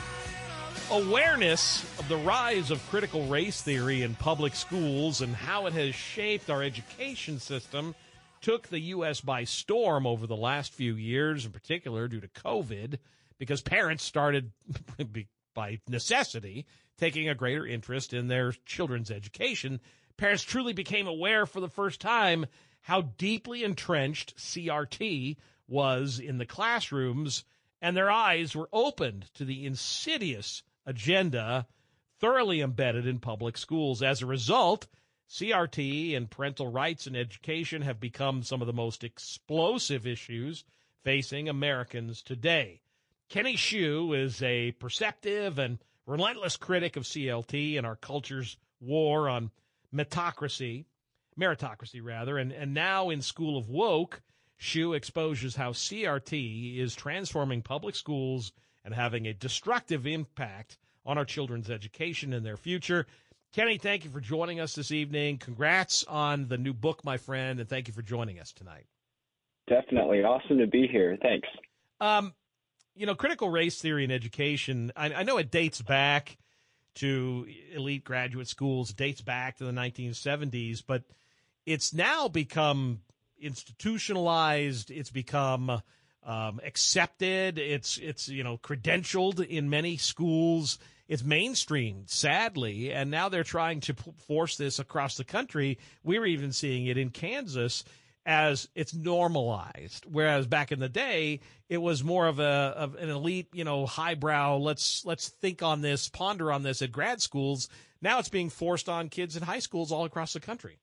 [0.90, 5.94] awareness of the rise of critical race theory in public schools and how it has
[5.94, 7.94] shaped our education system
[8.40, 9.20] took the U.S.
[9.20, 12.98] by storm over the last few years, in particular due to COVID,
[13.38, 14.52] because parents started,
[15.54, 16.66] by necessity,
[16.98, 19.80] taking a greater interest in their children's education.
[20.16, 22.46] Parents truly became aware for the first time
[22.82, 25.36] how deeply entrenched CRT
[25.68, 27.44] was in the classrooms,
[27.80, 31.66] and their eyes were opened to the insidious agenda
[32.18, 34.02] thoroughly embedded in public schools.
[34.02, 34.88] As a result,
[35.28, 40.64] CRT and parental rights in education have become some of the most explosive issues
[41.04, 42.80] facing Americans today.
[43.28, 49.50] Kenny Xu is a perceptive and relentless critic of CRT and our culture's war on
[49.94, 50.86] meritocracy,
[51.38, 54.22] meritocracy rather, and, and now in School of Woke,
[54.58, 58.52] Xu exposes how CRT is transforming public schools
[58.84, 63.06] and having a destructive impact on our children's education and their future.
[63.54, 65.38] Kenny, thank you for joining us this evening.
[65.38, 68.86] Congrats on the new book, my friend, and thank you for joining us tonight.
[69.68, 70.22] Definitely.
[70.22, 71.18] Awesome to be here.
[71.20, 71.48] Thanks.
[72.00, 72.34] Um,
[72.98, 76.36] you know, critical race theory in education, I, I, know it dates back
[76.96, 81.04] to elite graduate schools, dates back to the 1970s, but
[81.64, 83.00] it's now become
[83.40, 84.90] institutionalized.
[84.90, 85.80] It's become
[86.24, 87.58] um, accepted.
[87.58, 90.80] It's, it's, you know, credentialed in many schools.
[91.06, 93.94] It's mainstreamed, sadly, and now they're trying to
[94.26, 95.78] force this across the country.
[96.02, 97.84] We're even seeing it in Kansas
[98.28, 100.04] as it's normalized.
[100.06, 103.86] Whereas back in the day, it was more of a of an elite, you know,
[103.86, 104.58] highbrow.
[104.58, 107.70] Let's let's think on this, ponder on this at grad schools.
[108.02, 110.78] Now it's being forced on kids in high schools all across the country.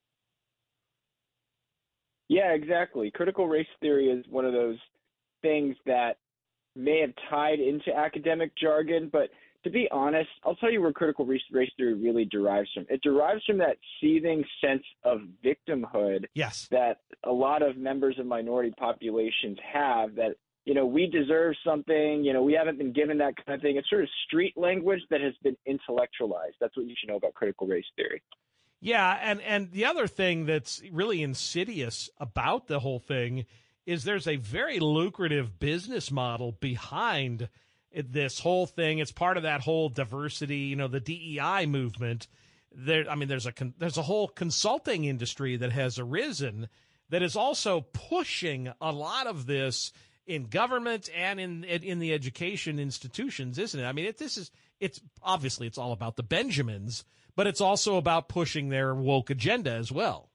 [2.28, 3.12] Yeah, exactly.
[3.12, 4.80] Critical race theory is one of those
[5.44, 6.18] things that
[6.76, 9.30] may have tied into academic jargon, but
[9.66, 11.42] to be honest, I'll tell you where critical race,
[11.76, 12.86] theory really derives from.
[12.88, 16.68] It derives from that seething sense of victimhood yes.
[16.70, 22.24] that a lot of members of minority populations have that, you know, we deserve something,
[22.24, 23.76] you know, we haven't been given that kind of thing.
[23.76, 26.58] It's sort of street language that has been intellectualized.
[26.62, 28.22] That's what you should know about critical race theory.
[28.82, 33.48] Yeah, and and the other thing that's really insidious about the whole thing
[33.88, 37.50] is there's a very lucrative business model behind–
[37.96, 39.00] this whole thing.
[39.00, 42.28] It's part of that whole diversity, you know, the DEI movement.
[42.72, 46.68] There, I mean, there's a there's a whole consulting industry that has arisen
[47.10, 49.92] that is also pushing a lot of this
[50.28, 53.86] in government and in in the education institutions, isn't it?
[53.86, 57.06] I mean, it, this is it's obviously it's all about the Benjamins,
[57.36, 60.30] but it's also about pushing their woke agenda as well.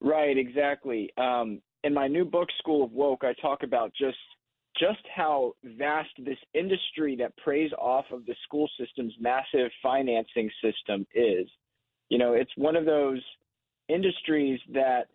[0.00, 1.10] Right, exactly.
[1.16, 4.18] Um, in my new book, School of Woke, I talk about just
[4.78, 11.06] just how vast this industry that preys off of the school system's massive financing system
[11.14, 11.46] is.
[12.08, 13.22] You know, it's one of those
[13.88, 15.06] industries that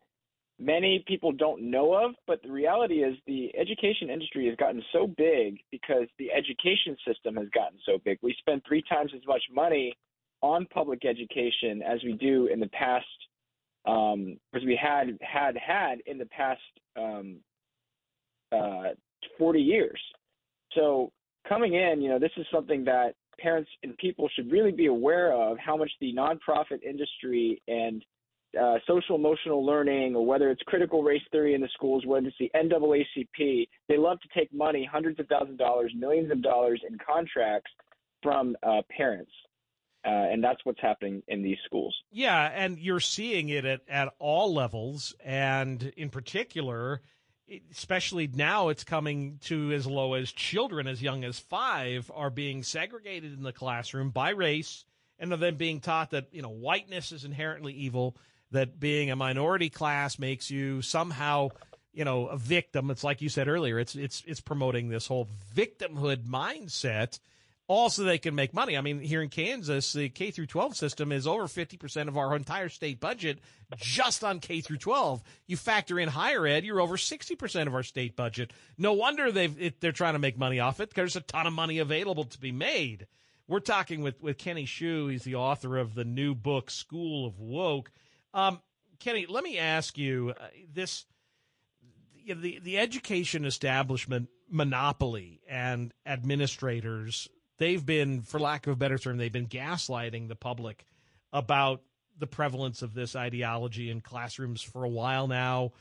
[0.59, 5.07] many people don't know of, but the reality is the education industry has gotten so
[5.07, 8.19] big because the education system has gotten so big.
[8.21, 9.93] We spend three times as much money
[10.41, 13.05] on public education as we do in the past,
[13.85, 16.61] um, as we had had had in the past
[16.97, 17.37] um,
[18.51, 18.93] uh,
[19.39, 19.99] 40 years.
[20.75, 21.11] So
[21.47, 25.33] coming in, you know, this is something that parents and people should really be aware
[25.33, 28.03] of how much the nonprofit industry and
[28.59, 32.35] uh, social emotional learning, or whether it's critical race theory in the schools, whether it's
[32.39, 36.81] the NAACP, they love to take money, hundreds of thousands of dollars, millions of dollars
[36.87, 37.71] in contracts
[38.23, 39.31] from uh, parents.
[40.05, 41.93] Uh, and that's what's happening in these schools.
[42.09, 47.01] Yeah, and you're seeing it at, at all levels, and in particular,
[47.71, 52.63] especially now it's coming to as low as children as young as five are being
[52.63, 54.85] segregated in the classroom by race
[55.19, 58.15] and then being taught that you know whiteness is inherently evil
[58.51, 61.49] that being a minority class makes you somehow
[61.93, 62.89] you know a victim.
[62.91, 67.19] It's like you said earlier it's it's it's promoting this whole victimhood mindset
[67.69, 71.13] also they can make money i mean here in kansas the k through 12 system
[71.13, 73.39] is over 50% of our entire state budget
[73.77, 77.83] just on k through 12 you factor in higher ed you're over 60% of our
[77.83, 81.47] state budget no wonder it, they're trying to make money off it there's a ton
[81.47, 83.07] of money available to be made
[83.49, 85.11] we're talking with, with Kenny Xu.
[85.11, 87.91] He's the author of the new book, School of Woke.
[88.31, 88.61] Um,
[88.99, 91.05] Kenny, let me ask you uh, this
[92.27, 97.27] the, the education establishment monopoly and administrators,
[97.59, 100.85] they've been, for lack of a better term, they've been gaslighting the public
[101.31, 101.81] about
[102.17, 105.71] the prevalence of this ideology in classrooms for a while now,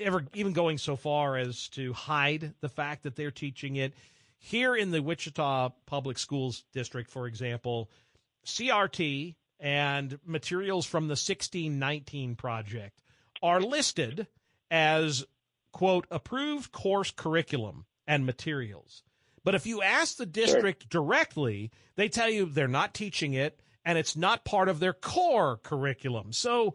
[0.00, 3.94] ever even going so far as to hide the fact that they're teaching it.
[4.38, 7.90] Here in the Wichita Public Schools District, for example,
[8.46, 13.02] CRT and materials from the 1619 project
[13.42, 14.26] are listed
[14.70, 15.26] as,
[15.72, 19.02] quote, approved course curriculum and materials.
[19.44, 21.02] But if you ask the district sure.
[21.02, 25.58] directly, they tell you they're not teaching it and it's not part of their core
[25.62, 26.32] curriculum.
[26.32, 26.74] So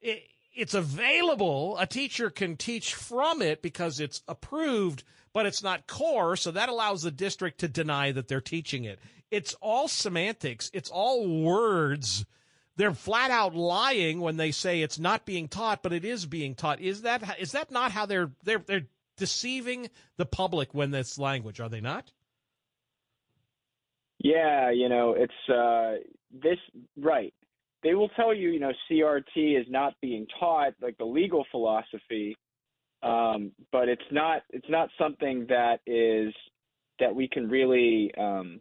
[0.00, 1.76] it, it's available.
[1.78, 6.36] A teacher can teach from it because it's approved, but it's not core.
[6.36, 8.98] So that allows the district to deny that they're teaching it.
[9.30, 10.70] It's all semantics.
[10.74, 12.24] It's all words.
[12.76, 16.54] They're flat out lying when they say it's not being taught, but it is being
[16.54, 16.80] taught.
[16.80, 18.86] Is that is that not how they're they're they're
[19.20, 21.60] deceiving the public when this language?
[21.60, 22.10] Are they not?
[24.18, 26.02] Yeah, you know, it's uh,
[26.42, 26.58] this
[26.98, 27.32] right.
[27.82, 32.36] They will tell you, you know, CRT is not being taught like the legal philosophy,
[33.02, 36.34] um, but it's not it's not something that is
[36.98, 38.60] that we can really um,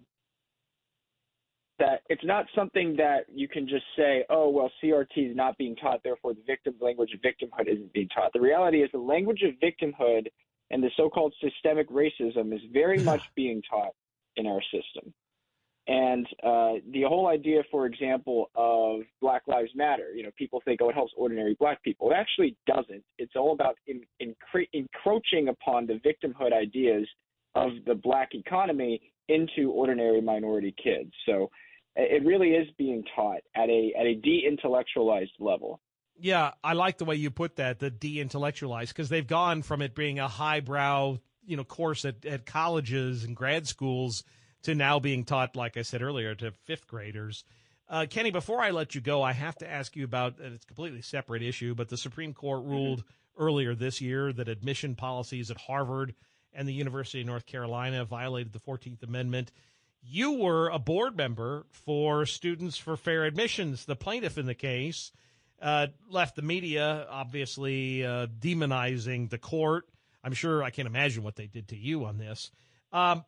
[1.80, 5.76] that it's not something that you can just say, oh well, CRT is not being
[5.76, 8.32] taught, therefore the victim language of victimhood isn't being taught.
[8.32, 10.28] The reality is the language of victimhood
[10.72, 13.94] and the so-called systemic racism is very much being taught
[14.36, 15.14] in our system.
[15.88, 20.82] And uh, the whole idea, for example, of Black Lives Matter, you know, people think,
[20.84, 22.12] oh, it helps ordinary black people.
[22.12, 23.04] It actually doesn't.
[23.18, 24.36] It's all about in, in,
[24.74, 27.08] encroaching upon the victimhood ideas
[27.56, 31.12] of the black economy into ordinary minority kids.
[31.26, 31.50] So
[31.96, 35.82] it really is being taught at a at a de-intellectualized level.
[36.22, 39.96] Yeah, I like the way you put that, the de-intellectualized, because they've gone from it
[39.96, 44.24] being a highbrow, you know, course at, at colleges and grad schools–
[44.64, 47.44] to now being taught, like I said earlier, to fifth graders.
[47.88, 50.68] Uh, Kenny, before I let you go, I have to ask you about it's a
[50.68, 52.72] completely separate issue, but the Supreme Court mm-hmm.
[52.72, 53.44] ruled mm-hmm.
[53.44, 56.14] earlier this year that admission policies at Harvard
[56.54, 59.52] and the University of North Carolina violated the 14th Amendment.
[60.02, 65.12] You were a board member for Students for Fair Admissions, the plaintiff in the case.
[65.62, 69.86] Uh, left the media obviously uh, demonizing the court.
[70.24, 72.51] I'm sure I can't imagine what they did to you on this.
[72.91, 73.26] Um,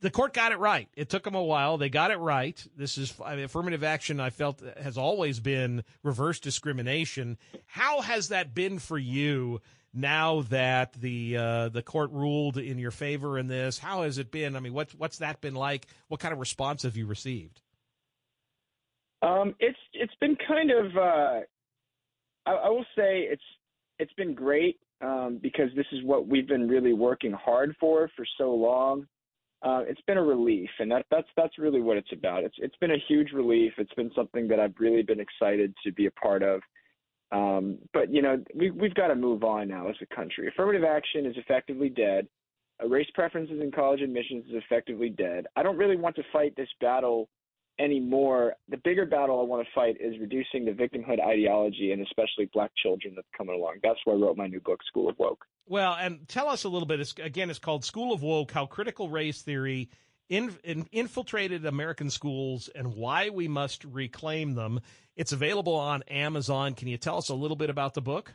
[0.00, 0.88] the court got it right.
[0.96, 1.78] It took them a while.
[1.78, 2.62] They got it right.
[2.76, 4.20] This is I mean, affirmative action.
[4.20, 7.38] I felt has always been reverse discrimination.
[7.66, 9.60] How has that been for you
[9.94, 13.78] now that the uh, the court ruled in your favor in this?
[13.78, 14.56] How has it been?
[14.56, 15.86] I mean, what's what's that been like?
[16.08, 17.61] What kind of response have you received?
[19.22, 21.40] Um, it's it's been kind of uh,
[22.46, 23.42] I, I will say it's
[23.98, 28.24] it's been great um, because this is what we've been really working hard for for
[28.38, 29.06] so long
[29.62, 32.42] uh, it's been a relief, and that, that's that's really what it's about.
[32.42, 33.72] It's it's been a huge relief.
[33.78, 36.60] It's been something that I've really been excited to be a part of.
[37.30, 40.48] Um, but you know, we we've got to move on now as a country.
[40.48, 42.26] Affirmative action is effectively dead.
[42.82, 45.46] Uh, race preferences in college admissions is effectively dead.
[45.54, 47.28] I don't really want to fight this battle
[47.78, 48.54] anymore.
[48.68, 52.70] The bigger battle I want to fight is reducing the victimhood ideology and especially black
[52.82, 53.76] children that's coming along.
[53.82, 55.44] That's why I wrote my new book, School of Woke.
[55.66, 57.00] Well, and tell us a little bit.
[57.00, 59.88] It's, again, it's called School of Woke: How Critical Race Theory
[60.28, 64.80] in, in, infiltrated American schools and why we must reclaim them.
[65.16, 66.74] It's available on Amazon.
[66.74, 68.32] Can you tell us a little bit about the book?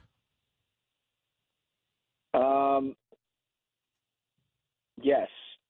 [2.34, 2.96] Um,
[5.02, 5.28] yes,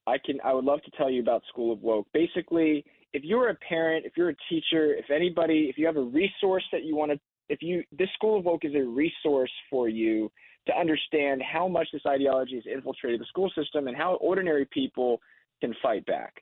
[0.07, 0.39] I can.
[0.43, 2.07] I would love to tell you about School of Woke.
[2.13, 6.01] Basically, if you're a parent, if you're a teacher, if anybody, if you have a
[6.01, 9.89] resource that you want to, if you, this School of Woke is a resource for
[9.89, 10.31] you
[10.67, 15.19] to understand how much this ideology has infiltrated the school system and how ordinary people
[15.61, 16.33] can fight back.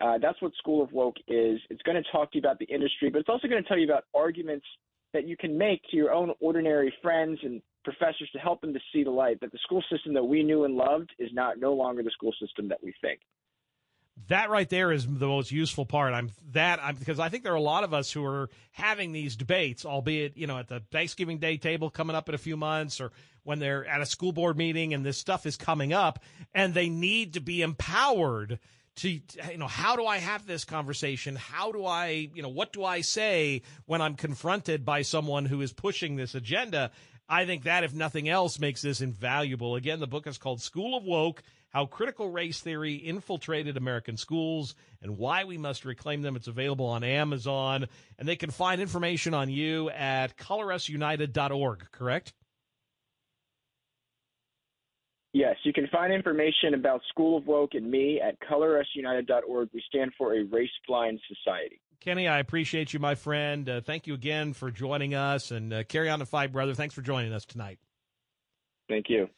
[0.00, 1.58] Uh, that's what School of Woke is.
[1.70, 3.78] It's going to talk to you about the industry, but it's also going to tell
[3.78, 4.66] you about arguments
[5.14, 8.80] that you can make to your own ordinary friends and professors to help them to
[8.92, 11.72] see the light that the school system that we knew and loved is not no
[11.72, 13.20] longer the school system that we think.
[14.28, 16.12] That right there is the most useful part.
[16.12, 19.12] I'm that I'm because I think there are a lot of us who are having
[19.12, 22.56] these debates, albeit you know at the Thanksgiving Day table coming up in a few
[22.56, 23.12] months, or
[23.44, 26.18] when they're at a school board meeting and this stuff is coming up,
[26.54, 28.58] and they need to be empowered
[28.96, 31.36] to you know how do I have this conversation?
[31.36, 35.60] How do I you know what do I say when I'm confronted by someone who
[35.60, 36.90] is pushing this agenda?
[37.28, 39.74] I think that, if nothing else, makes this invaluable.
[39.74, 44.76] Again, the book is called School of Woke How Critical Race Theory Infiltrated American Schools
[45.02, 46.36] and Why We Must Reclaim Them.
[46.36, 47.86] It's available on Amazon,
[48.18, 52.32] and they can find information on you at colorusunited.org, correct?
[55.32, 59.68] Yes, you can find information about School of Woke and me at colorusunited.org.
[59.74, 61.80] We stand for a race blind society.
[62.00, 63.68] Kenny, I appreciate you, my friend.
[63.68, 65.50] Uh, thank you again for joining us.
[65.50, 66.74] And uh, carry on the fight, brother.
[66.74, 67.78] Thanks for joining us tonight.
[68.88, 69.28] Thank you.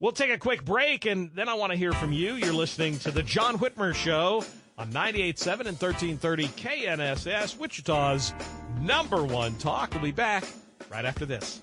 [0.00, 2.34] We'll take a quick break, and then I want to hear from you.
[2.34, 4.44] You're listening to The John Whitmer Show
[4.76, 8.32] on 98.7 and 1330 KNSS, Wichita's
[8.80, 9.92] number one talk.
[9.92, 10.44] We'll be back
[10.88, 11.62] right after this.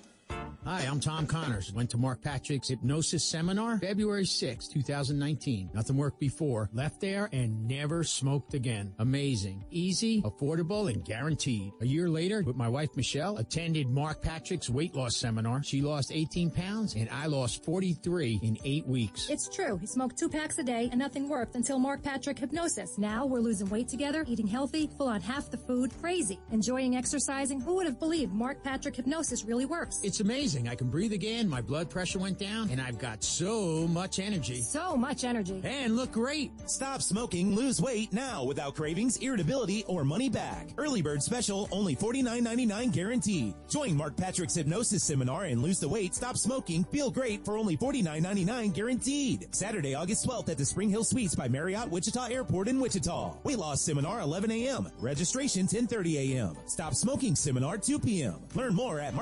[0.66, 1.72] Hi, I'm Tom Connors.
[1.72, 5.70] Went to Mark Patrick's hypnosis seminar February 6, 2019.
[5.72, 6.68] Nothing worked before.
[6.72, 8.92] Left there and never smoked again.
[8.98, 9.64] Amazing.
[9.70, 11.72] Easy, affordable, and guaranteed.
[11.82, 15.62] A year later, with my wife Michelle, attended Mark Patrick's weight loss seminar.
[15.62, 19.30] She lost 18 pounds and I lost 43 in eight weeks.
[19.30, 19.78] It's true.
[19.78, 22.98] He smoked two packs a day and nothing worked until Mark Patrick hypnosis.
[22.98, 27.60] Now we're losing weight together, eating healthy, full on half the food, crazy, enjoying exercising.
[27.60, 30.00] Who would have believed Mark Patrick hypnosis really works?
[30.02, 30.55] It's amazing.
[30.64, 31.48] I can breathe again.
[31.48, 34.62] My blood pressure went down and I've got so much energy.
[34.62, 35.60] So much energy.
[35.62, 36.50] And look great.
[36.66, 40.70] Stop smoking, lose weight now without cravings, irritability, or money back.
[40.78, 43.54] Early bird special, only $49.99 guaranteed.
[43.68, 47.76] Join Mark Patrick's hypnosis seminar and lose the weight, stop smoking, feel great for only
[47.76, 49.54] $49.99 guaranteed.
[49.54, 53.36] Saturday, August 12th at the Spring Hill Suites by Marriott Wichita Airport in Wichita.
[53.44, 54.88] Weight loss seminar 11 a.m.
[54.98, 56.56] Registration 10:30 a.m.
[56.66, 58.36] Stop smoking seminar 2 p.m.
[58.54, 59.14] Learn more at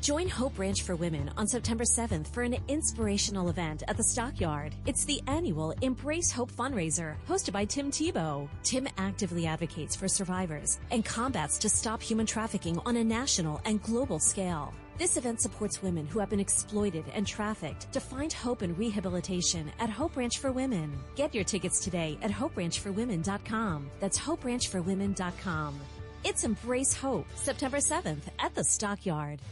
[0.00, 4.76] Join Hope Ranch for Women on September 7th for an inspirational event at the Stockyard.
[4.86, 8.48] It's the annual Embrace Hope fundraiser hosted by Tim Tebow.
[8.62, 13.82] Tim actively advocates for survivors and combats to stop human trafficking on a national and
[13.82, 14.72] global scale.
[14.98, 19.72] This event supports women who have been exploited and trafficked to find hope and rehabilitation
[19.80, 20.92] at Hope Ranch for Women.
[21.16, 23.90] Get your tickets today at hoperanchforwomen.com.
[23.98, 25.80] That's hoperanchforwomen.com.
[26.26, 29.42] It's Embrace Hope, September 7th at the Stockyard.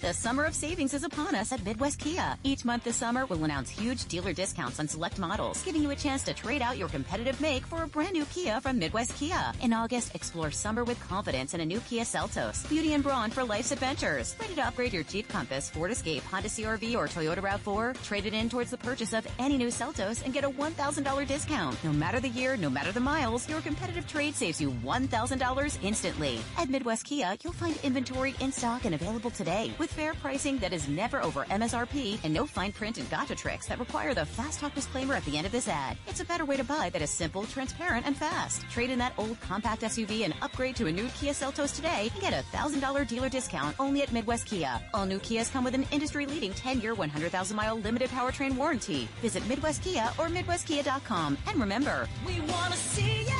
[0.00, 2.38] The summer of savings is upon us at Midwest Kia.
[2.42, 5.94] Each month this summer, we'll announce huge dealer discounts on select models, giving you a
[5.94, 9.52] chance to trade out your competitive make for a brand new Kia from Midwest Kia.
[9.60, 12.66] In August, explore summer with confidence in a new Kia Seltos.
[12.70, 14.34] Beauty and brawn for life's adventures.
[14.40, 18.02] Ready to upgrade your Jeep Compass, Ford Escape, Honda CRV, or Toyota RAV4?
[18.02, 21.76] Trade it in towards the purchase of any new Seltos and get a $1,000 discount.
[21.84, 26.38] No matter the year, no matter the miles, your competitive trade saves you $1,000 instantly.
[26.56, 30.72] At Midwest Kia, you'll find inventory in stock and available today with fair pricing that
[30.72, 34.60] is never over MSRP and no fine print and gotcha tricks that require the fast
[34.60, 35.96] talk disclaimer at the end of this ad.
[36.06, 38.62] It's a better way to buy that is simple, transparent, and fast.
[38.70, 42.20] Trade in that old compact SUV and upgrade to a new Kia Seltos today and
[42.22, 44.80] get a $1,000 dealer discount only at Midwest Kia.
[44.94, 49.08] All new Kias come with an industry-leading 10-year, 100,000-mile limited powertrain warranty.
[49.20, 51.36] Visit Midwest Kia or MidwestKia.com.
[51.48, 53.32] And remember, We wanna see ya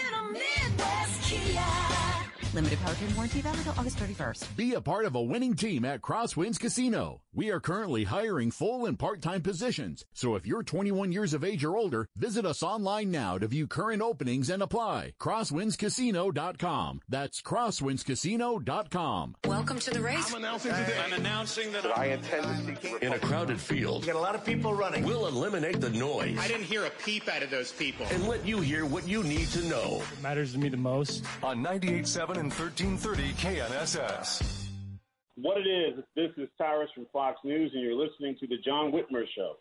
[0.00, 1.91] in a Midwest Kia.
[2.54, 4.56] Limited powertrain warranty valid until August 31st.
[4.56, 7.20] Be a part of a winning team at Crosswinds Casino.
[7.34, 10.04] We are currently hiring full and part-time positions.
[10.12, 13.66] So if you're 21 years of age or older, visit us online now to view
[13.66, 15.14] current openings and apply.
[15.18, 17.00] CrosswindsCasino.com.
[17.08, 19.36] That's CrosswindsCasino.com.
[19.46, 20.30] Welcome to the race.
[20.30, 20.98] I'm announcing today.
[21.04, 24.04] I'm announcing that I intend to seek in a crowded field.
[24.06, 25.04] got a lot of people running.
[25.04, 28.06] We'll eliminate the noise I didn't hear a peep out of those people.
[28.10, 29.98] and let you hear what you need to know.
[30.10, 31.24] What matters to me the most?
[31.42, 34.66] On 98.7 and 1330 KNSS.
[35.36, 38.90] What it is, this is Tyrus from Fox News, and you're listening to The John
[38.90, 39.58] Whitmer Show.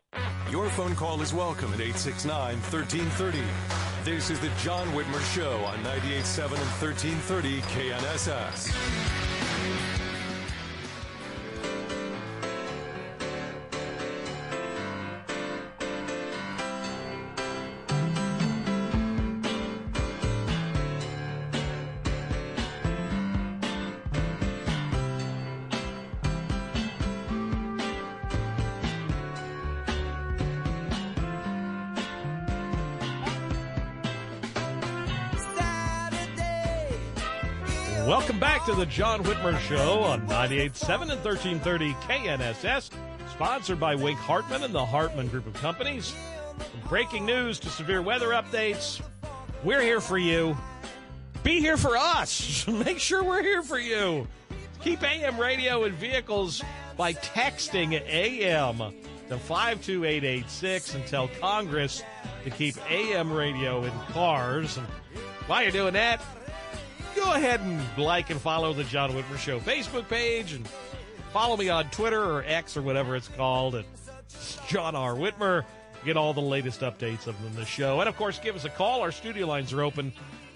[0.50, 3.40] Your phone call is welcome at 869 1330.
[4.04, 9.41] This is the John Whitmer Show on 98.7 and 1330 KNSS.
[38.12, 42.90] Welcome back to the John Whitmer Show on 98.7 and 1330 KNSS,
[43.32, 46.14] sponsored by Wink Hartman and the Hartman Group of Companies.
[46.58, 49.02] From breaking news to severe weather updates,
[49.64, 50.58] we're here for you.
[51.44, 52.68] Be here for us.
[52.86, 54.28] Make sure we're here for you.
[54.84, 56.62] Keep AM radio in vehicles
[56.98, 58.78] by texting AM
[59.30, 62.04] to 52886 and tell Congress
[62.44, 64.76] to keep AM radio in cars.
[64.76, 64.86] And
[65.48, 66.22] while you're doing that,
[67.16, 70.68] go ahead and like and follow the John Whitmer Show Facebook page and
[71.32, 73.86] follow me on Twitter or X or whatever it's called at
[74.68, 75.16] John R.
[75.16, 75.64] Whitmer.
[76.04, 78.00] Get all the latest updates of the show.
[78.00, 79.02] And of course, give us a call.
[79.02, 80.12] Our studio lines are open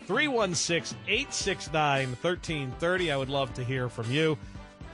[0.08, 3.12] 316 869 1330.
[3.12, 4.38] I would love to hear from you.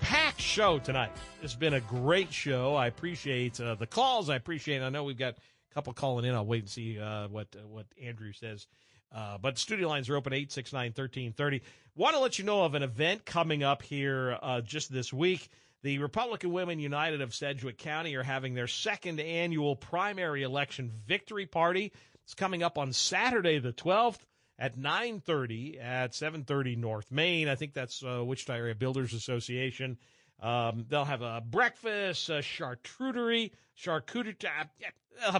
[0.01, 1.12] Packed show tonight.
[1.41, 2.76] It's been a great show.
[2.76, 4.30] I appreciate uh, the calls.
[4.30, 4.82] I appreciate.
[4.82, 6.34] I know we've got a couple calling in.
[6.34, 8.68] I'll wait and see uh, what uh, what Andrew says.
[9.14, 11.62] Uh, but studio lines are open 869 1330.
[11.95, 15.49] Want to let you know of an event coming up here uh, just this week.
[15.84, 21.47] The Republican Women United of Sedgwick County are having their second annual primary election victory
[21.47, 21.91] party.
[22.24, 24.20] It's coming up on Saturday the 12th
[24.59, 27.49] at 9:30 at 7:30 North Main.
[27.49, 29.97] I think that's uh, Wichita Area Builders Association.
[30.39, 34.36] Um, they'll have a breakfast, a charcuterie, charcuterie,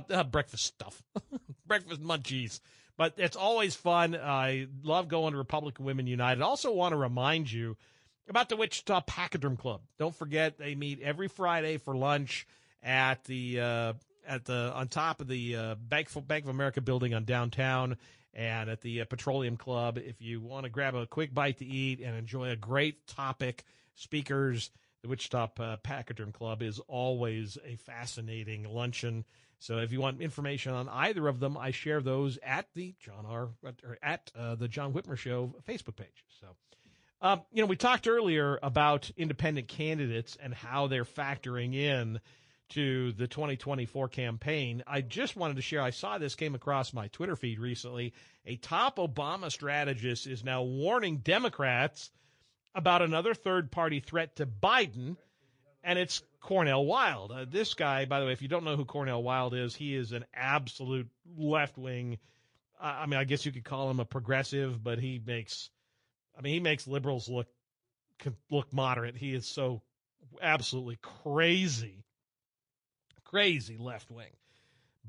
[0.10, 1.02] have breakfast stuff,
[1.66, 2.60] breakfast munchies.
[3.02, 4.16] But it's always fun.
[4.16, 6.44] I love going to Republican Women United.
[6.44, 7.76] Also, want to remind you
[8.30, 9.82] about the Wichita Pachyderm Club.
[9.98, 12.46] Don't forget they meet every Friday for lunch
[12.84, 13.94] at the uh,
[14.28, 17.98] at the on top of the uh, Bank of, Bank of America building on downtown
[18.36, 19.98] and at the uh, Petroleum Club.
[19.98, 23.64] If you want to grab a quick bite to eat and enjoy a great topic,
[23.96, 24.70] speakers,
[25.02, 29.26] the Wichita uh, Pachyderm Club is always a fascinating luncheon.
[29.62, 33.28] So if you want information on either of them, I share those at the John
[33.28, 33.50] R.
[33.64, 36.26] or at uh, the John Whitmer Show Facebook page.
[36.40, 36.48] So.
[37.22, 42.20] Um, you know, we talked earlier about independent candidates and how they're factoring in
[42.70, 44.82] to the 2024 campaign.
[44.88, 48.14] I just wanted to share, I saw this came across my Twitter feed recently.
[48.48, 52.10] A top Obama strategist is now warning Democrats
[52.74, 55.18] about another third party threat to Biden,
[55.84, 57.32] and it's Cornel West.
[57.32, 59.96] Uh, this guy, by the way, if you don't know who Cornel West is, he
[59.96, 62.18] is an absolute left wing.
[62.80, 65.70] I mean, I guess you could call him a progressive, but he makes
[66.38, 67.48] I mean, he makes liberals look
[68.50, 69.16] look moderate.
[69.16, 69.82] He is so
[70.42, 72.04] absolutely crazy,
[73.24, 74.32] crazy left wing.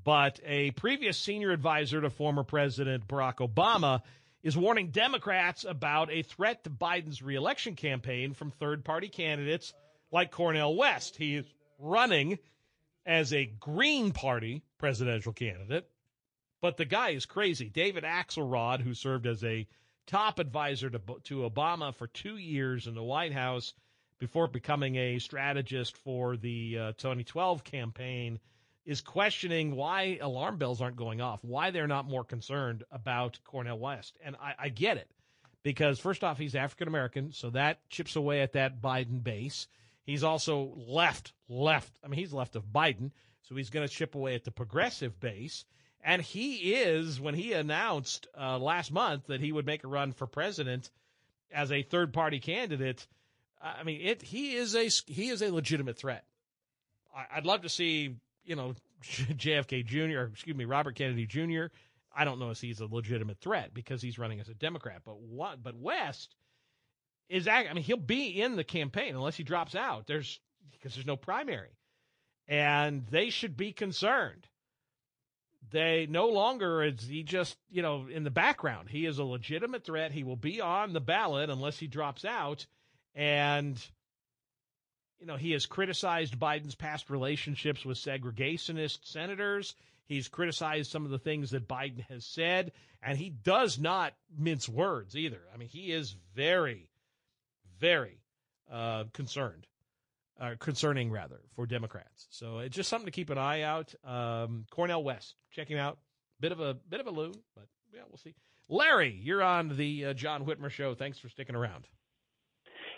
[0.04, 4.02] But a previous senior advisor to former President Barack Obama
[4.42, 9.72] is warning Democrats about a threat to Biden's reelection campaign from third party candidates
[10.12, 11.16] like Cornel West.
[11.16, 11.46] He is
[11.78, 12.38] running
[13.04, 15.88] as a Green Party presidential candidate,
[16.60, 17.68] but the guy is crazy.
[17.68, 19.66] David Axelrod, who served as a
[20.06, 23.74] top advisor to, to Obama for two years in the White House
[24.18, 28.38] before becoming a strategist for the uh, 2012 campaign,
[28.84, 33.78] is questioning why alarm bells aren't going off, why they're not more concerned about Cornel
[33.78, 34.16] West.
[34.24, 35.08] And I, I get it
[35.62, 39.68] because, first off, he's African American, so that chips away at that Biden base.
[40.04, 41.92] He's also left, left.
[42.04, 45.18] I mean, he's left of Biden, so he's going to chip away at the progressive
[45.20, 45.64] base.
[46.04, 50.12] And he is, when he announced uh, last month that he would make a run
[50.12, 50.90] for president
[51.52, 53.06] as a third party candidate,
[53.62, 56.24] I mean, it he is a he is a legitimate threat.
[57.14, 58.74] I, would love to see, you know,
[59.04, 60.18] JFK Jr.
[60.18, 61.66] or excuse me, Robert Kennedy Jr.
[62.14, 65.20] I don't know if he's a legitimate threat because he's running as a Democrat, but
[65.20, 65.62] what?
[65.62, 66.34] But West
[67.28, 70.06] is, I mean, he'll be in the campaign unless he drops out.
[70.06, 70.40] There's
[70.72, 71.76] because there's no primary,
[72.48, 74.48] and they should be concerned.
[75.70, 78.90] They no longer is he just you know in the background.
[78.90, 80.12] He is a legitimate threat.
[80.12, 82.66] He will be on the ballot unless he drops out.
[83.14, 83.82] And
[85.18, 89.74] you know he has criticized biden's past relationships with segregationist senators.
[90.04, 92.72] He's criticized some of the things that biden has said.
[93.02, 95.40] And he does not mince words either.
[95.54, 96.90] I mean he is very
[97.82, 98.20] very
[98.72, 99.66] uh, concerned
[100.40, 102.28] uh, concerning rather for Democrats.
[102.30, 103.92] So it's just something to keep an eye out.
[104.04, 105.98] Um, Cornel West, check him out.
[106.40, 108.34] Bit of a bit of a loon, but yeah, we'll see.
[108.68, 110.94] Larry, you're on the uh, John Whitmer show.
[110.94, 111.86] Thanks for sticking around.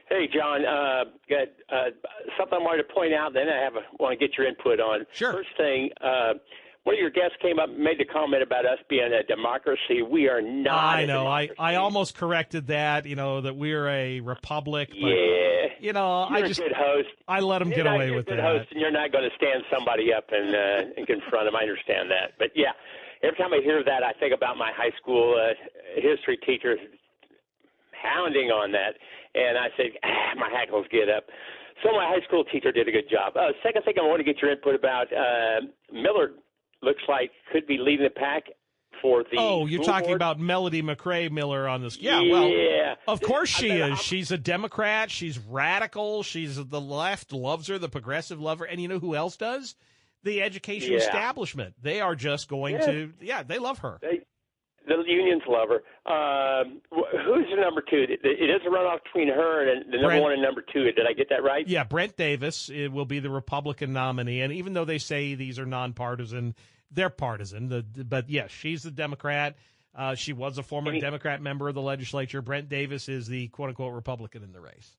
[0.09, 0.65] Hey, John.
[0.65, 1.91] Uh, got uh,
[2.39, 3.33] something I wanted to point out.
[3.33, 5.07] Then I have a, want to get your input on.
[5.13, 5.33] Sure.
[5.33, 6.35] First thing, uh,
[6.85, 10.03] one of your guests came up and made the comment about us being a democracy.
[10.03, 10.97] We are not.
[10.97, 11.27] I know.
[11.27, 13.07] I, I almost corrected that.
[13.07, 14.91] You know that we're a republic.
[14.91, 15.73] But, yeah.
[15.81, 17.09] You know, you're I just a good host.
[17.27, 18.45] I let him get away you're with a good that.
[18.45, 21.57] Host and you're not going to stand somebody up and uh, and confront him.
[21.57, 22.73] I understand that, but yeah,
[23.23, 25.53] every time I hear that, I think about my high school uh,
[25.97, 26.77] history teacher
[27.97, 29.01] pounding on that,
[29.35, 31.25] and I said, ah, my hackles get up.
[31.83, 33.37] So my high school teacher did a good job.
[33.37, 36.33] Uh, second thing I want to get your input about uh, Miller
[36.85, 38.45] looks like could be leading the pack
[39.03, 39.37] for the.
[39.39, 40.17] Oh, you're talking board.
[40.17, 41.99] about Melody McCray-Miller on this.
[41.99, 43.99] Yeah, well, of course she I is.
[44.01, 45.11] She's a Democrat.
[45.11, 46.23] She's radical.
[46.23, 47.79] She's the left loves her.
[47.79, 48.65] The progressive lover.
[48.65, 49.75] And you know who else does?
[50.23, 50.99] The education Yeah.
[50.99, 51.75] establishment.
[51.83, 52.87] They are just going Yeah.
[52.87, 53.13] to.
[53.21, 53.99] Yeah, they love her.
[54.01, 54.21] They,
[54.87, 55.83] the unions love her.
[56.11, 58.07] Um, who's the number two?
[58.09, 58.21] It
[58.51, 60.85] is a runoff between her and the number Brent- one and number two.
[60.93, 61.67] Did I get that right?
[61.67, 65.59] Yeah, Brent Davis it will be the Republican nominee, and even though they say these
[65.59, 66.55] are nonpartisan,
[66.95, 67.69] they're partisan.
[67.69, 69.57] The, but yes, she's the Democrat.
[69.95, 72.43] Uh, she was a former Any- Democrat member of the legislature.
[72.43, 74.97] Brent Davis is the quote unquote Republican in the race.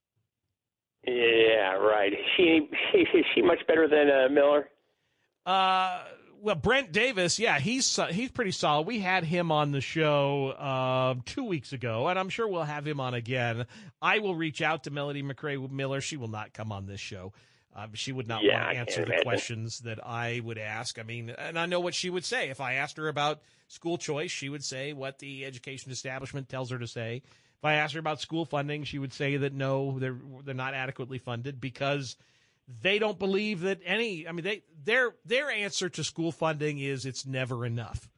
[1.06, 2.14] Yeah, right.
[2.14, 4.70] Is she is she much better than uh, Miller?
[5.46, 6.04] Uh,
[6.42, 8.88] well, Brent Davis, yeah, he's he's pretty solid.
[8.88, 12.86] We had him on the show uh, two weeks ago, and I'm sure we'll have
[12.88, 13.66] him on again.
[14.02, 16.02] I will reach out to Melody McCray-Miller.
[16.02, 17.34] She will not come on this show.
[17.78, 19.24] Um, she would not Yeah, want to answer the imagine.
[19.24, 20.98] questions that I would ask.
[20.98, 23.98] I mean, and I know what she would say if I asked her about school
[23.98, 24.32] choice.
[24.32, 27.22] She would say what the education establishment tells her to say.
[27.58, 30.74] If I asked her about school funding, she would say that no, they're they're not
[30.74, 32.16] adequately funded because
[32.82, 34.26] they don't believe that any.
[34.28, 38.10] I mean, they their their answer to school funding is it's never enough,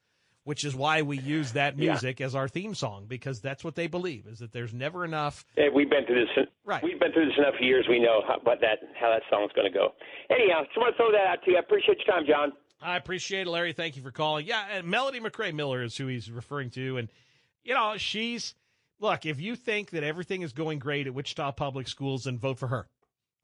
[0.48, 1.92] which is why we use that Yeah.
[1.92, 5.46] music as our theme song because that's what they believe is that there's never enough.
[5.58, 6.48] Yeah, we've been through this.
[6.64, 6.82] Right.
[6.82, 7.86] We've been through this enough years.
[7.90, 9.94] We know how, what that how that song's going to go.
[10.30, 11.58] Anyhow, just want to throw that out to you.
[11.58, 12.54] I appreciate your time, John.
[12.82, 13.74] I appreciate it, Larry.
[13.74, 14.46] Thank you for calling.
[14.46, 17.10] Yeah, and Melody McCray-Miller is who he's referring to, and
[17.66, 18.56] you know she's
[19.02, 19.26] look.
[19.26, 22.68] If you think that everything is going great at Wichita Public Schools, then vote for
[22.68, 22.88] her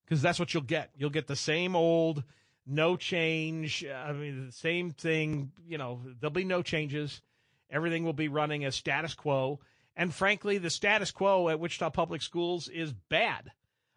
[0.05, 0.91] because that's what you'll get.
[0.95, 2.23] You'll get the same old,
[2.65, 3.85] no change.
[3.85, 5.51] I mean, the same thing.
[5.67, 7.21] You know, there'll be no changes.
[7.69, 9.59] Everything will be running as status quo.
[9.95, 13.51] And frankly, the status quo at Wichita Public Schools is bad.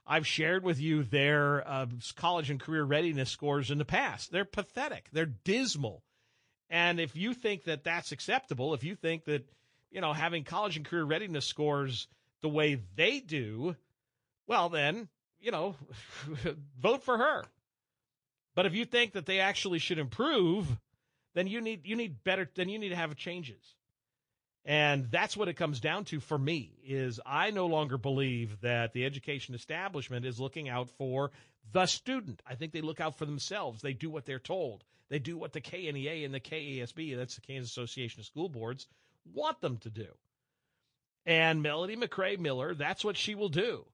[0.07, 4.31] I've shared with you their uh, college and career readiness scores in the past.
[4.31, 5.09] They're pathetic.
[5.13, 6.03] They're dismal.
[6.71, 9.49] And if you think that that's acceptable, if you think that,
[9.91, 12.07] you know, having college and career readiness scores
[12.43, 13.75] the way they do,
[14.47, 15.09] well, then,
[15.41, 15.75] you know,
[16.79, 17.45] vote for her.
[18.57, 20.67] But if you think that they actually should improve,
[21.35, 23.77] then you need you need better then you need to have changes.
[24.65, 28.93] And that's what it comes down to for me is I no longer believe that
[28.93, 31.31] the education establishment is looking out for
[31.73, 32.43] the student.
[32.45, 33.81] I think they look out for themselves.
[33.81, 34.83] They do what they're told.
[35.09, 38.89] They do what the KNEA and the KASB, that's the Kansas Association of School Boards,
[39.33, 40.09] want them to do.
[41.25, 43.85] And Melody McCray-Miller, that's what she will do.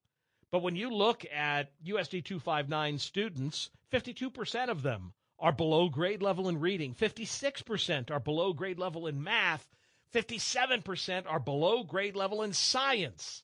[0.53, 6.47] But when you look at USD 259 students, 52% of them are below grade level
[6.47, 9.67] in reading, 56% are below grade level in math,
[10.15, 13.43] 57% are below grade level in science.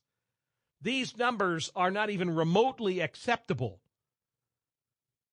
[0.81, 3.81] These numbers are not even remotely acceptable.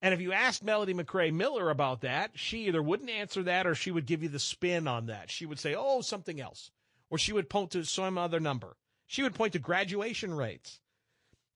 [0.00, 3.90] And if you asked Melody McCray-Miller about that, she either wouldn't answer that or she
[3.90, 5.30] would give you the spin on that.
[5.30, 6.70] She would say, oh, something else.
[7.10, 8.78] Or she would point to some other number.
[9.06, 10.80] She would point to graduation rates.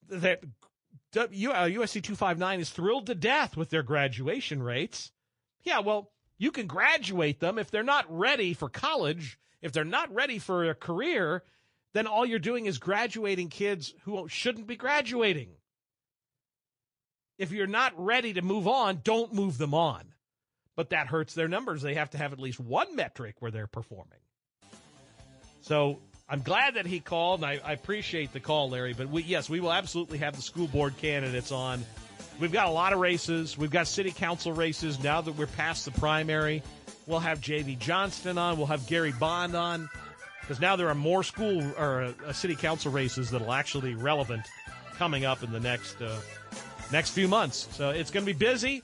[0.09, 0.43] That
[1.13, 5.11] W- uh, USD 259 is thrilled to death with their graduation rates.
[5.63, 10.13] Yeah, well, you can graduate them if they're not ready for college, if they're not
[10.15, 11.43] ready for a career,
[11.93, 15.51] then all you're doing is graduating kids who shouldn't be graduating.
[17.39, 20.05] If you're not ready to move on, don't move them on.
[20.77, 21.83] But that hurts their numbers.
[21.83, 24.21] They have to have at least one metric where they're performing.
[25.63, 26.01] So
[26.31, 28.93] I'm glad that he called, and I, I appreciate the call, Larry.
[28.93, 31.85] But we, yes, we will absolutely have the school board candidates on.
[32.39, 33.59] We've got a lot of races.
[33.59, 36.63] We've got city council races now that we're past the primary.
[37.07, 37.75] We'll have J.V.
[37.77, 38.57] Johnston on.
[38.57, 39.91] We'll have Gary Bond on
[40.41, 44.47] because now there are more school or uh, city council races that'll actually be relevant
[44.97, 46.21] coming up in the next uh,
[46.93, 47.69] next few months.
[47.73, 48.83] So it's going to be busy,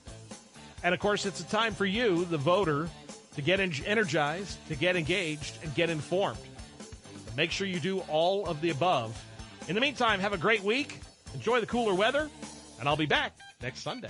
[0.83, 2.89] and of course, it's a time for you, the voter,
[3.35, 6.39] to get en- energized, to get engaged, and get informed.
[7.37, 9.23] Make sure you do all of the above.
[9.67, 10.99] In the meantime, have a great week.
[11.35, 12.31] Enjoy the cooler weather,
[12.79, 14.09] and I'll be back next Sunday.